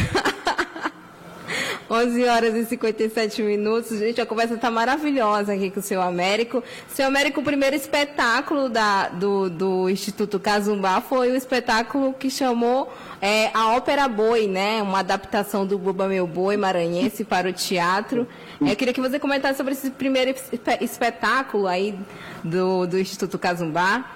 11 1.90 2.24
horas 2.24 2.54
e 2.54 2.64
57 2.64 3.42
minutos. 3.42 3.98
Gente, 3.98 4.20
a 4.20 4.26
conversa 4.26 4.54
está 4.54 4.70
maravilhosa 4.70 5.52
aqui 5.52 5.70
com 5.70 5.80
o 5.80 5.82
seu 5.82 6.02
Américo. 6.02 6.62
Seu 6.88 7.06
Américo, 7.06 7.40
o 7.40 7.44
primeiro 7.44 7.76
espetáculo 7.76 8.68
da, 8.68 9.08
do, 9.08 9.48
do 9.48 9.88
Instituto 9.88 10.40
Cazumbá 10.40 11.00
foi 11.00 11.30
o 11.30 11.36
espetáculo 11.36 12.12
que 12.12 12.28
chamou 12.28 12.92
é, 13.20 13.50
a 13.54 13.76
Ópera 13.76 14.08
Boi, 14.08 14.46
né? 14.46 14.82
Uma 14.82 14.98
adaptação 14.98 15.64
do 15.64 15.78
Buba 15.78 16.08
Meu 16.08 16.26
Boi 16.26 16.56
maranhense 16.56 17.24
para 17.24 17.48
o 17.48 17.52
teatro. 17.52 18.26
Eu 18.60 18.74
queria 18.74 18.92
que 18.92 19.00
você 19.00 19.18
comentasse 19.18 19.56
sobre 19.56 19.72
esse 19.72 19.90
primeiro 19.90 20.34
espetáculo 20.80 21.66
aí 21.66 21.96
do, 22.42 22.86
do 22.86 22.98
Instituto 22.98 23.38
Cazumbá. 23.38 24.10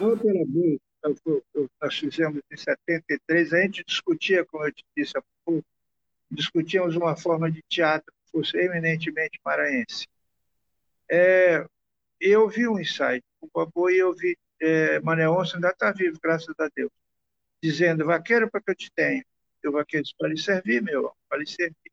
A 0.00 0.04
Ópera 0.04 0.44
Boi 0.46 0.85
nós 1.80 1.98
fizemos 1.98 2.40
em 2.50 2.56
73, 2.56 3.52
a 3.52 3.60
gente 3.62 3.84
discutia, 3.84 4.44
como 4.44 4.64
eu 4.64 4.72
te 4.72 4.84
disse 4.96 5.16
há 5.16 5.22
pouco, 5.44 5.66
discutíamos 6.30 6.96
uma 6.96 7.16
forma 7.16 7.50
de 7.50 7.62
teatro 7.68 8.12
que 8.12 8.30
fosse 8.32 8.56
eminentemente 8.56 9.40
maranhense. 9.44 10.06
É, 11.10 11.64
eu 12.20 12.48
vi 12.48 12.66
um 12.66 12.78
ensaio 12.78 13.22
o 13.40 13.48
Babu 13.52 13.90
e 13.90 13.98
eu 13.98 14.14
vi 14.14 14.36
é, 14.60 15.00
Mané 15.00 15.28
Onça 15.28 15.56
ainda 15.56 15.70
está 15.70 15.92
vivo, 15.92 16.18
graças 16.22 16.54
a 16.58 16.68
Deus, 16.74 16.90
dizendo, 17.62 18.06
vaqueiro 18.06 18.50
para 18.50 18.60
que 18.60 18.70
eu 18.70 18.74
te 18.74 18.90
tenho. 18.92 19.24
Eu 19.62 19.72
vaqueiro 19.72 20.04
disse, 20.04 20.16
para 20.16 20.28
lhe 20.28 20.38
servir, 20.38 20.82
meu, 20.82 21.12
para 21.28 21.38
lhe 21.38 21.46
servir. 21.46 21.92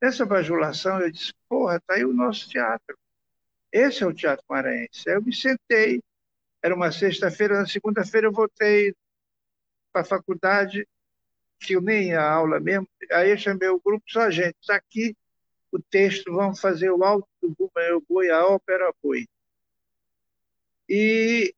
Nessa 0.00 0.24
bajulação 0.24 1.00
eu 1.00 1.10
disse, 1.10 1.32
porra, 1.48 1.76
está 1.76 1.94
aí 1.94 2.04
o 2.04 2.12
nosso 2.12 2.48
teatro. 2.48 2.96
Esse 3.72 4.02
é 4.02 4.06
o 4.06 4.14
teatro 4.14 4.44
maranhense. 4.48 5.08
Aí 5.08 5.16
eu 5.16 5.22
me 5.22 5.34
sentei, 5.34 6.00
era 6.68 6.74
uma 6.74 6.92
sexta-feira, 6.92 7.58
na 7.58 7.66
segunda-feira 7.66 8.26
eu 8.26 8.32
voltei 8.32 8.94
para 9.90 10.02
a 10.02 10.04
faculdade, 10.04 10.86
que 11.58 11.80
nem 11.80 12.14
a 12.14 12.22
aula 12.22 12.60
mesmo, 12.60 12.86
aí 13.10 13.30
eu 13.30 13.38
chamei 13.38 13.68
o 13.68 13.80
grupo, 13.80 14.04
só 14.06 14.30
gente, 14.30 14.54
está 14.60 14.76
aqui 14.76 15.16
o 15.72 15.80
texto, 15.80 16.30
vamos 16.30 16.60
fazer 16.60 16.90
o 16.90 17.02
alto 17.02 17.26
do 17.42 17.70
Boi, 18.06 18.30
a 18.30 18.46
ópera 18.46 18.92
Boi. 19.02 19.26
E, 20.86 21.54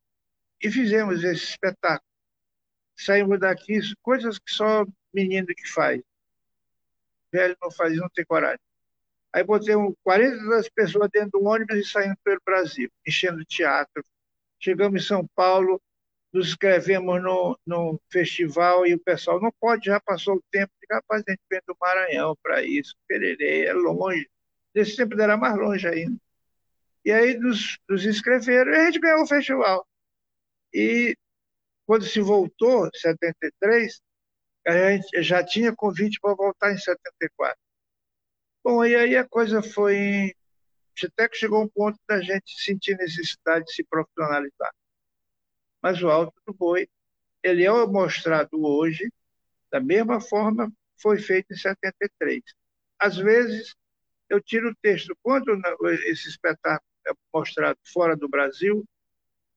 e 0.62 0.70
fizemos 0.70 1.24
esse 1.24 1.44
espetáculo. 1.44 2.08
Saímos 2.96 3.40
daqui, 3.40 3.80
coisas 4.02 4.38
que 4.38 4.52
só 4.52 4.86
menino 5.12 5.46
que 5.48 5.68
faz. 5.68 6.02
Velho 7.32 7.56
não 7.60 7.70
faz, 7.70 7.96
não 7.96 8.08
tem 8.08 8.24
coragem. 8.24 8.60
Aí 9.32 9.42
botei 9.42 9.74
42 10.02 10.68
pessoas 10.70 11.08
dentro 11.12 11.40
do 11.40 11.44
ônibus 11.44 11.76
e 11.76 11.84
saindo 11.84 12.16
pelo 12.24 12.40
Brasil, 12.44 12.90
enchendo 13.06 13.44
teatro, 13.44 14.04
Chegamos 14.60 15.02
em 15.02 15.06
São 15.06 15.26
Paulo, 15.34 15.80
nos 16.32 16.48
inscrevemos 16.48 17.22
no, 17.22 17.58
no 17.66 18.00
festival 18.10 18.86
e 18.86 18.94
o 18.94 19.00
pessoal 19.00 19.40
não 19.40 19.50
pode, 19.58 19.86
já 19.86 20.00
passou 20.00 20.36
o 20.36 20.42
tempo. 20.50 20.70
Rapaz, 20.90 21.22
a 21.26 21.30
gente 21.30 21.42
vem 21.50 21.60
do 21.66 21.76
Maranhão 21.80 22.36
para 22.42 22.62
isso, 22.62 22.94
Pererê, 23.08 23.66
é 23.66 23.72
longe. 23.72 24.28
Nesse 24.74 24.96
tempo 24.96 25.20
era 25.20 25.36
mais 25.36 25.56
longe 25.56 25.86
ainda. 25.88 26.16
E 27.04 27.10
aí 27.10 27.38
nos, 27.38 27.78
nos 27.88 28.04
inscreveram 28.04 28.72
e 28.72 28.76
a 28.76 28.84
gente 28.86 29.00
ganhou 29.00 29.22
o 29.22 29.26
festival. 29.26 29.86
E 30.72 31.16
quando 31.86 32.04
se 32.04 32.20
voltou, 32.20 32.86
em 32.86 32.98
73, 32.98 34.00
a 34.66 34.92
gente 34.92 35.22
já 35.22 35.44
tinha 35.44 35.74
convite 35.74 36.20
para 36.20 36.34
voltar 36.34 36.72
em 36.72 36.78
74. 36.78 37.56
Bom, 38.62 38.84
e 38.84 38.94
aí 38.94 39.16
a 39.16 39.26
coisa 39.26 39.62
foi 39.62 40.34
até 41.06 41.28
que 41.28 41.36
chegou 41.36 41.62
um 41.62 41.68
ponto 41.68 41.98
da 42.08 42.20
gente 42.20 42.60
sentir 42.60 42.96
necessidade 42.96 43.64
de 43.66 43.74
se 43.74 43.84
profissionalizar. 43.84 44.72
Mas 45.82 46.02
o 46.02 46.08
Alto 46.08 46.34
do 46.46 46.52
Boi, 46.52 46.88
ele 47.42 47.64
é 47.64 47.86
mostrado 47.86 48.62
hoje 48.62 49.10
da 49.70 49.80
mesma 49.80 50.20
forma 50.20 50.70
foi 51.00 51.18
feito 51.18 51.52
em 51.52 51.56
73. 51.56 52.42
Às 52.98 53.16
vezes, 53.16 53.74
eu 54.28 54.40
tiro 54.40 54.70
o 54.70 54.74
texto. 54.82 55.16
Quando 55.22 55.58
esse 56.04 56.28
espetáculo 56.28 56.90
é 57.06 57.12
mostrado 57.32 57.78
fora 57.92 58.16
do 58.16 58.28
Brasil, 58.28 58.84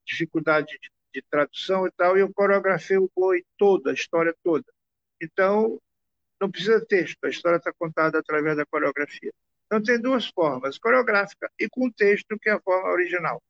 dificuldade 0.06 0.68
de, 0.80 0.90
de 1.12 1.22
tradução 1.28 1.86
e 1.86 1.90
tal, 1.92 2.16
eu 2.16 2.32
coreografei 2.32 2.96
o 2.96 3.10
boi 3.14 3.44
todo, 3.58 3.90
a 3.90 3.92
história 3.92 4.34
toda. 4.42 4.64
Então, 5.20 5.80
não 6.40 6.50
precisa 6.50 6.84
texto, 6.84 7.22
a 7.24 7.28
história 7.28 7.56
está 7.56 7.72
contada 7.72 8.18
através 8.18 8.56
da 8.56 8.66
coreografia. 8.66 9.32
Então, 9.66 9.82
tem 9.82 10.00
duas 10.00 10.26
formas, 10.26 10.78
coreográfica 10.78 11.50
e 11.58 11.68
com 11.68 11.90
texto, 11.90 12.38
que 12.40 12.48
é 12.48 12.52
a 12.52 12.60
forma 12.60 12.90
original. 12.90 13.42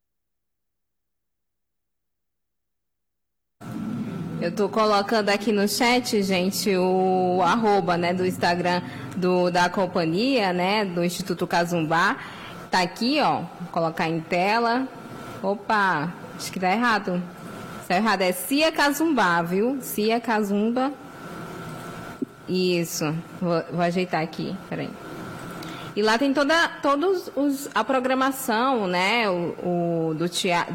Eu 4.41 4.51
estou 4.51 4.69
colocando 4.69 5.31
aqui 5.31 5.53
no 5.53 5.67
chat, 5.67 6.23
gente, 6.23 6.77
o 6.77 7.41
arroba 7.43 7.97
né, 7.97 8.13
do 8.13 8.27
Instagram 8.27 8.83
do, 9.17 9.51
da 9.51 9.71
companhia, 9.71 10.53
né, 10.53 10.85
do 10.85 11.03
Instituto 11.03 11.47
Cazumbá. 11.47 12.19
Tá 12.71 12.83
aqui, 12.83 13.21
ó. 13.21 13.39
Vou 13.39 13.69
colocar 13.73 14.09
em 14.09 14.21
tela. 14.21 14.87
Opa, 15.43 16.13
acho 16.37 16.53
que 16.53 16.61
tá 16.61 16.71
errado. 16.71 17.23
Está 17.81 17.97
errado. 17.97 18.23
É 18.23 18.33
Cia 18.33 18.73
Cazumbá, 18.73 19.41
viu? 19.41 19.79
Cia 19.81 20.21
Cazumba. 20.21 20.93
Isso. 22.49 23.15
Vou, 23.41 23.63
vou 23.71 23.81
ajeitar 23.81 24.23
aqui. 24.23 24.55
Peraí. 24.69 24.91
E 25.97 26.03
lá 26.03 26.19
tem 26.19 26.35
toda 26.35 26.69
todos 26.83 27.31
os, 27.37 27.71
a 27.75 27.85
programação, 27.85 28.87
né, 28.87 29.31
o, 29.31 30.11
o 30.11 30.15
do, 30.15 30.27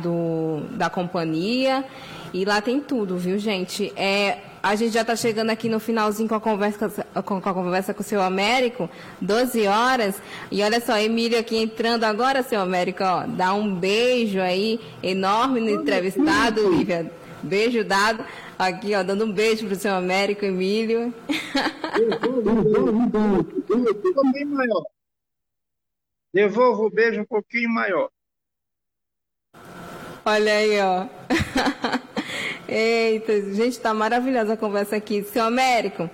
do 0.02 0.78
da 0.78 0.90
companhia. 0.90 1.86
E 2.34 2.46
lá 2.46 2.62
tem 2.62 2.80
tudo, 2.80 3.18
viu, 3.18 3.38
gente? 3.40 3.92
É, 3.96 4.38
a 4.62 4.76
gente 4.76 4.94
já 4.94 5.02
está 5.02 5.16
chegando 5.16 5.50
aqui 5.50 5.68
no 5.68 5.80
finalzinho 5.80 6.30
com 6.30 6.36
a 6.36 6.40
conversa 6.40 6.90
com, 7.26 7.42
com, 7.42 7.50
a 7.50 7.54
conversa 7.54 7.94
com 7.94 8.02
o 8.02 8.06
seu 8.06 8.22
Américo, 8.22 8.90
12 9.20 9.68
horas. 9.68 10.22
E 10.52 10.62
olha 10.62 10.80
só, 10.80 10.98
Emílio 10.98 11.40
aqui 11.40 11.58
entrando 11.58 12.04
agora, 12.04 12.44
seu 12.44 12.62
Américo, 12.62 13.04
ó, 13.04 13.26
dá 13.26 13.54
um 13.54 13.74
beijo 13.74 14.40
aí 14.40 14.80
enorme 15.02 15.60
no 15.60 15.70
entrevistado, 15.70 16.70
Lívia. 16.70 17.12
Beijo 17.42 17.84
dado. 17.84 18.24
Aqui, 18.58 18.94
ó, 18.94 19.02
dando 19.02 19.26
um 19.26 19.32
beijo 19.32 19.66
pro 19.66 19.76
seu 19.76 19.96
Américo, 19.96 20.46
Emílio. 20.46 21.14
maior. 24.46 24.84
Devolvo 26.34 26.86
o 26.86 26.90
beijo 26.90 27.22
um 27.22 27.26
pouquinho 27.26 27.70
maior. 27.70 28.10
Olha 30.26 30.54
aí, 30.54 30.80
ó. 30.80 31.08
Eita, 32.68 33.54
gente, 33.54 33.80
tá 33.80 33.94
maravilhosa 33.94 34.54
a 34.54 34.58
conversa 34.58 34.96
aqui. 34.98 35.24
Seu 35.24 35.44
Américo, 35.44 36.08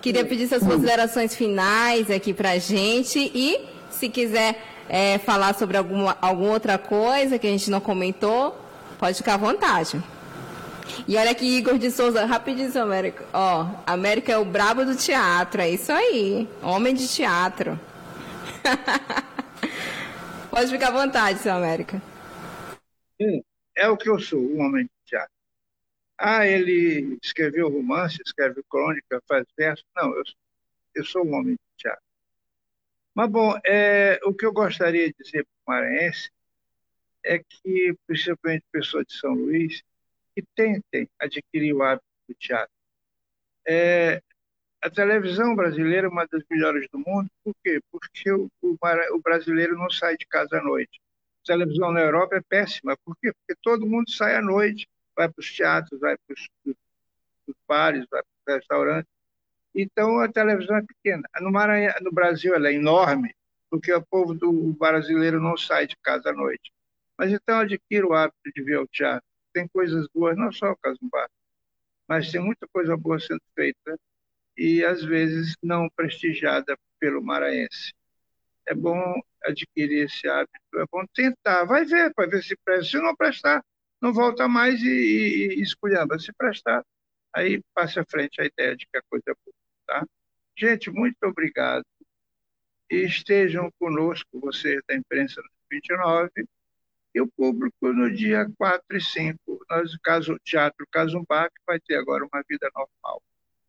queria 0.00 0.24
pedir 0.24 0.48
suas 0.48 0.62
considerações 0.62 1.36
finais 1.36 2.10
aqui 2.10 2.32
pra 2.32 2.56
gente 2.58 3.30
e, 3.34 3.60
se 3.90 4.08
quiser 4.08 4.58
é, 4.88 5.18
falar 5.18 5.54
sobre 5.54 5.76
alguma, 5.76 6.16
alguma 6.20 6.52
outra 6.52 6.78
coisa 6.78 7.38
que 7.38 7.46
a 7.46 7.50
gente 7.50 7.70
não 7.70 7.80
comentou, 7.80 8.58
pode 8.98 9.18
ficar 9.18 9.34
à 9.34 9.36
vontade. 9.36 10.02
E 11.06 11.16
olha 11.16 11.30
aqui, 11.30 11.58
Igor 11.58 11.78
de 11.78 11.90
Souza, 11.90 12.24
rapidinho, 12.24 12.82
América. 12.82 13.24
Ó, 13.32 13.66
América 13.86 14.32
é 14.32 14.38
o 14.38 14.44
brabo 14.44 14.84
do 14.84 14.96
teatro, 14.96 15.60
é 15.60 15.68
isso 15.68 15.92
aí. 15.92 16.48
Homem 16.62 16.94
de 16.94 17.06
teatro. 17.06 17.78
Pode 20.52 20.70
ficar 20.70 20.88
à 20.88 20.90
vontade, 20.90 21.38
seu 21.38 21.54
América. 21.54 21.98
É 23.74 23.88
o 23.88 23.96
que 23.96 24.10
eu 24.10 24.20
sou, 24.20 24.38
um 24.38 24.60
homem 24.60 24.84
de 24.84 24.90
teatro. 25.06 25.32
Ah, 26.18 26.46
ele 26.46 27.18
escreveu 27.22 27.70
romance, 27.70 28.18
escreve 28.22 28.62
crônica, 28.68 29.22
faz 29.26 29.46
verso. 29.56 29.82
Não, 29.96 30.14
eu, 30.14 30.22
eu 30.94 31.04
sou 31.06 31.26
um 31.26 31.32
homem 31.32 31.54
de 31.54 31.60
teatro. 31.78 32.04
Mas, 33.14 33.30
bom, 33.30 33.58
é, 33.64 34.20
o 34.24 34.34
que 34.34 34.44
eu 34.44 34.52
gostaria 34.52 35.06
de 35.06 35.14
dizer 35.18 35.46
para 35.64 35.74
o 35.74 35.74
Maranhense 35.74 36.30
é 37.24 37.38
que, 37.38 37.96
principalmente 38.06 38.66
pessoa 38.70 39.02
de 39.06 39.14
São 39.14 39.32
Luís, 39.32 39.82
que 40.36 40.44
tentem 40.54 41.08
adquirir 41.18 41.72
o 41.72 41.82
hábito 41.82 42.04
do 42.28 42.34
teatro. 42.34 42.74
É, 43.66 44.22
a 44.82 44.90
televisão 44.90 45.54
brasileira 45.54 46.06
é 46.08 46.10
uma 46.10 46.26
das 46.26 46.42
melhores 46.50 46.88
do 46.90 46.98
mundo, 46.98 47.30
por 47.44 47.54
quê? 47.62 47.80
Porque 47.90 48.32
o, 48.32 48.50
o, 48.60 48.76
o 49.12 49.20
brasileiro 49.20 49.76
não 49.76 49.88
sai 49.88 50.16
de 50.16 50.26
casa 50.26 50.58
à 50.58 50.62
noite. 50.62 51.00
A 51.44 51.46
televisão 51.46 51.92
na 51.92 52.00
Europa 52.00 52.36
é 52.36 52.40
péssima, 52.40 52.96
por 53.04 53.16
quê? 53.16 53.32
Porque 53.32 53.58
todo 53.62 53.86
mundo 53.86 54.10
sai 54.10 54.36
à 54.36 54.42
noite, 54.42 54.88
vai 55.16 55.28
para 55.28 55.40
os 55.40 55.52
teatros, 55.52 56.00
vai 56.00 56.16
para 56.16 56.34
os 56.34 57.54
bares, 57.68 58.04
vai 58.10 58.22
para 58.22 58.54
os 58.54 58.60
restaurantes. 58.60 59.12
Então 59.74 60.18
a 60.18 60.28
televisão 60.30 60.76
é 60.76 60.82
pequena. 60.82 61.28
No, 61.40 61.50
Maranhão, 61.52 61.94
no 62.02 62.12
Brasil 62.12 62.54
ela 62.54 62.68
é 62.68 62.74
enorme, 62.74 63.34
porque 63.70 63.92
o 63.92 64.04
povo 64.04 64.34
do 64.34 64.72
brasileiro 64.74 65.40
não 65.40 65.56
sai 65.56 65.86
de 65.86 65.96
casa 66.02 66.30
à 66.30 66.32
noite. 66.32 66.72
Mas 67.16 67.30
então 67.32 67.60
adquira 67.60 68.06
o 68.06 68.14
hábito 68.14 68.50
de 68.54 68.62
ver 68.62 68.78
o 68.78 68.86
teatro 68.86 69.24
tem 69.52 69.68
coisas 69.68 70.08
boas, 70.14 70.36
não 70.36 70.50
só 70.50 70.72
o 70.72 70.76
Casumbá, 70.76 71.28
mas 72.08 72.30
tem 72.32 72.40
muita 72.40 72.66
coisa 72.68 72.96
boa 72.96 73.20
sendo 73.20 73.42
feita 73.54 73.98
e 74.56 74.84
às 74.84 75.04
vezes 75.04 75.54
não 75.62 75.88
prestigiada 75.90 76.76
pelo 76.98 77.22
maranhense. 77.22 77.92
É 78.66 78.74
bom 78.74 79.20
adquirir 79.42 80.04
esse 80.04 80.28
hábito, 80.28 80.78
é 80.78 80.84
bom 80.90 81.04
tentar, 81.14 81.64
vai 81.64 81.84
ver, 81.84 82.12
vai 82.16 82.28
ver 82.28 82.42
se 82.42 82.56
presta. 82.64 82.84
Se 82.84 83.02
não 83.02 83.16
prestar, 83.16 83.64
não 84.00 84.12
volta 84.12 84.46
mais 84.48 84.80
e, 84.82 84.88
e, 84.88 85.62
e. 85.62 85.66
Se 85.66 86.32
prestar, 86.32 86.84
aí 87.32 87.60
passe 87.74 87.98
à 87.98 88.04
frente 88.04 88.40
a 88.40 88.44
ideia 88.44 88.76
de 88.76 88.86
que 88.86 88.98
a 88.98 89.02
coisa 89.10 89.24
é 89.28 89.34
boa. 89.44 89.54
Tá? 89.86 90.06
Gente, 90.56 90.90
muito 90.90 91.16
obrigado. 91.24 91.84
E 92.90 93.04
estejam 93.04 93.70
conosco, 93.78 94.28
vocês 94.40 94.80
da 94.86 94.94
imprensa 94.94 95.42
29, 95.70 96.30
e 97.14 97.20
o 97.20 97.28
público 97.28 97.92
no 97.92 98.10
dia 98.14 98.46
4 98.58 98.96
e 98.96 99.00
5, 99.00 99.38
nós, 99.70 99.96
caso, 100.02 100.38
Teatro 100.44 100.86
Casumbá, 100.90 101.48
que 101.48 101.62
vai 101.66 101.80
ter 101.80 101.96
agora 101.96 102.24
uma 102.24 102.42
vida 102.48 102.70
normal. 102.74 103.22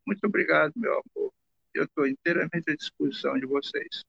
Muito 0.06 0.26
obrigado, 0.26 0.74
meu 0.76 0.92
amor. 0.92 1.32
Eu 1.74 1.86
estou 1.86 2.08
inteiramente 2.08 2.70
à 2.70 2.76
disposição 2.76 3.38
de 3.40 3.46
vocês. 3.46 4.04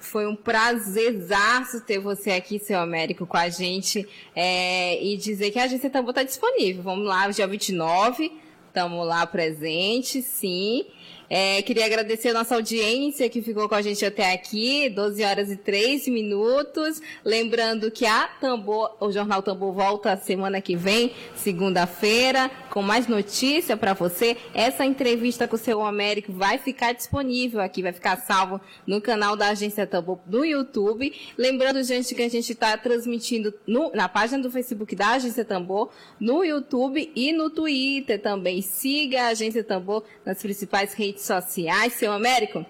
Foi 0.00 0.26
um 0.26 0.34
prazerzaço 0.34 1.84
ter 1.86 2.00
você 2.00 2.32
aqui, 2.32 2.58
seu 2.58 2.80
Américo, 2.80 3.24
com 3.24 3.36
a 3.36 3.48
gente 3.48 4.08
é, 4.34 5.02
e 5.02 5.16
dizer 5.16 5.52
que 5.52 5.58
a 5.60 5.64
agência 5.64 5.88
Tambor 5.88 6.10
está 6.10 6.24
disponível. 6.24 6.82
Vamos 6.82 7.06
lá, 7.06 7.28
dia 7.30 7.46
29, 7.46 8.32
estamos 8.66 9.06
lá 9.06 9.24
presente, 9.26 10.20
sim. 10.20 10.86
É, 11.34 11.62
queria 11.62 11.86
agradecer 11.86 12.28
a 12.28 12.34
nossa 12.34 12.56
audiência 12.56 13.26
que 13.26 13.40
ficou 13.40 13.66
com 13.66 13.74
a 13.74 13.80
gente 13.80 14.04
até 14.04 14.34
aqui, 14.34 14.90
12 14.90 15.24
horas 15.24 15.50
e 15.50 15.56
3 15.56 16.06
minutos. 16.08 17.00
Lembrando 17.24 17.90
que 17.90 18.04
a 18.04 18.28
Tambor, 18.38 18.94
o 19.00 19.10
Jornal 19.10 19.42
Tambor 19.42 19.72
volta 19.72 20.14
semana 20.18 20.60
que 20.60 20.76
vem, 20.76 21.14
segunda-feira, 21.34 22.50
com 22.68 22.82
mais 22.82 23.06
notícia 23.06 23.78
para 23.78 23.94
você. 23.94 24.36
Essa 24.52 24.84
entrevista 24.84 25.48
com 25.48 25.56
o 25.56 25.58
seu 25.58 25.82
Américo 25.82 26.34
vai 26.34 26.58
ficar 26.58 26.92
disponível 26.92 27.62
aqui, 27.62 27.80
vai 27.80 27.94
ficar 27.94 28.18
salvo 28.18 28.60
no 28.86 29.00
canal 29.00 29.34
da 29.34 29.48
Agência 29.48 29.86
Tambor 29.86 30.18
no 30.26 30.44
YouTube. 30.44 31.14
Lembrando, 31.38 31.82
gente, 31.82 32.14
que 32.14 32.20
a 32.20 32.28
gente 32.28 32.52
está 32.52 32.76
transmitindo 32.76 33.54
no, 33.66 33.90
na 33.92 34.06
página 34.06 34.42
do 34.42 34.50
Facebook 34.50 34.94
da 34.94 35.12
Agência 35.12 35.46
Tambor, 35.46 35.88
no 36.20 36.44
YouTube 36.44 37.10
e 37.16 37.32
no 37.32 37.48
Twitter 37.48 38.20
também. 38.20 38.60
Siga 38.60 39.22
a 39.22 39.28
Agência 39.28 39.64
Tambor 39.64 40.04
nas 40.26 40.42
principais 40.42 40.92
redes 40.92 41.21
redes 41.22 41.22
sociais. 41.22 41.92
Seu 41.94 42.12
Américo, 42.12 42.66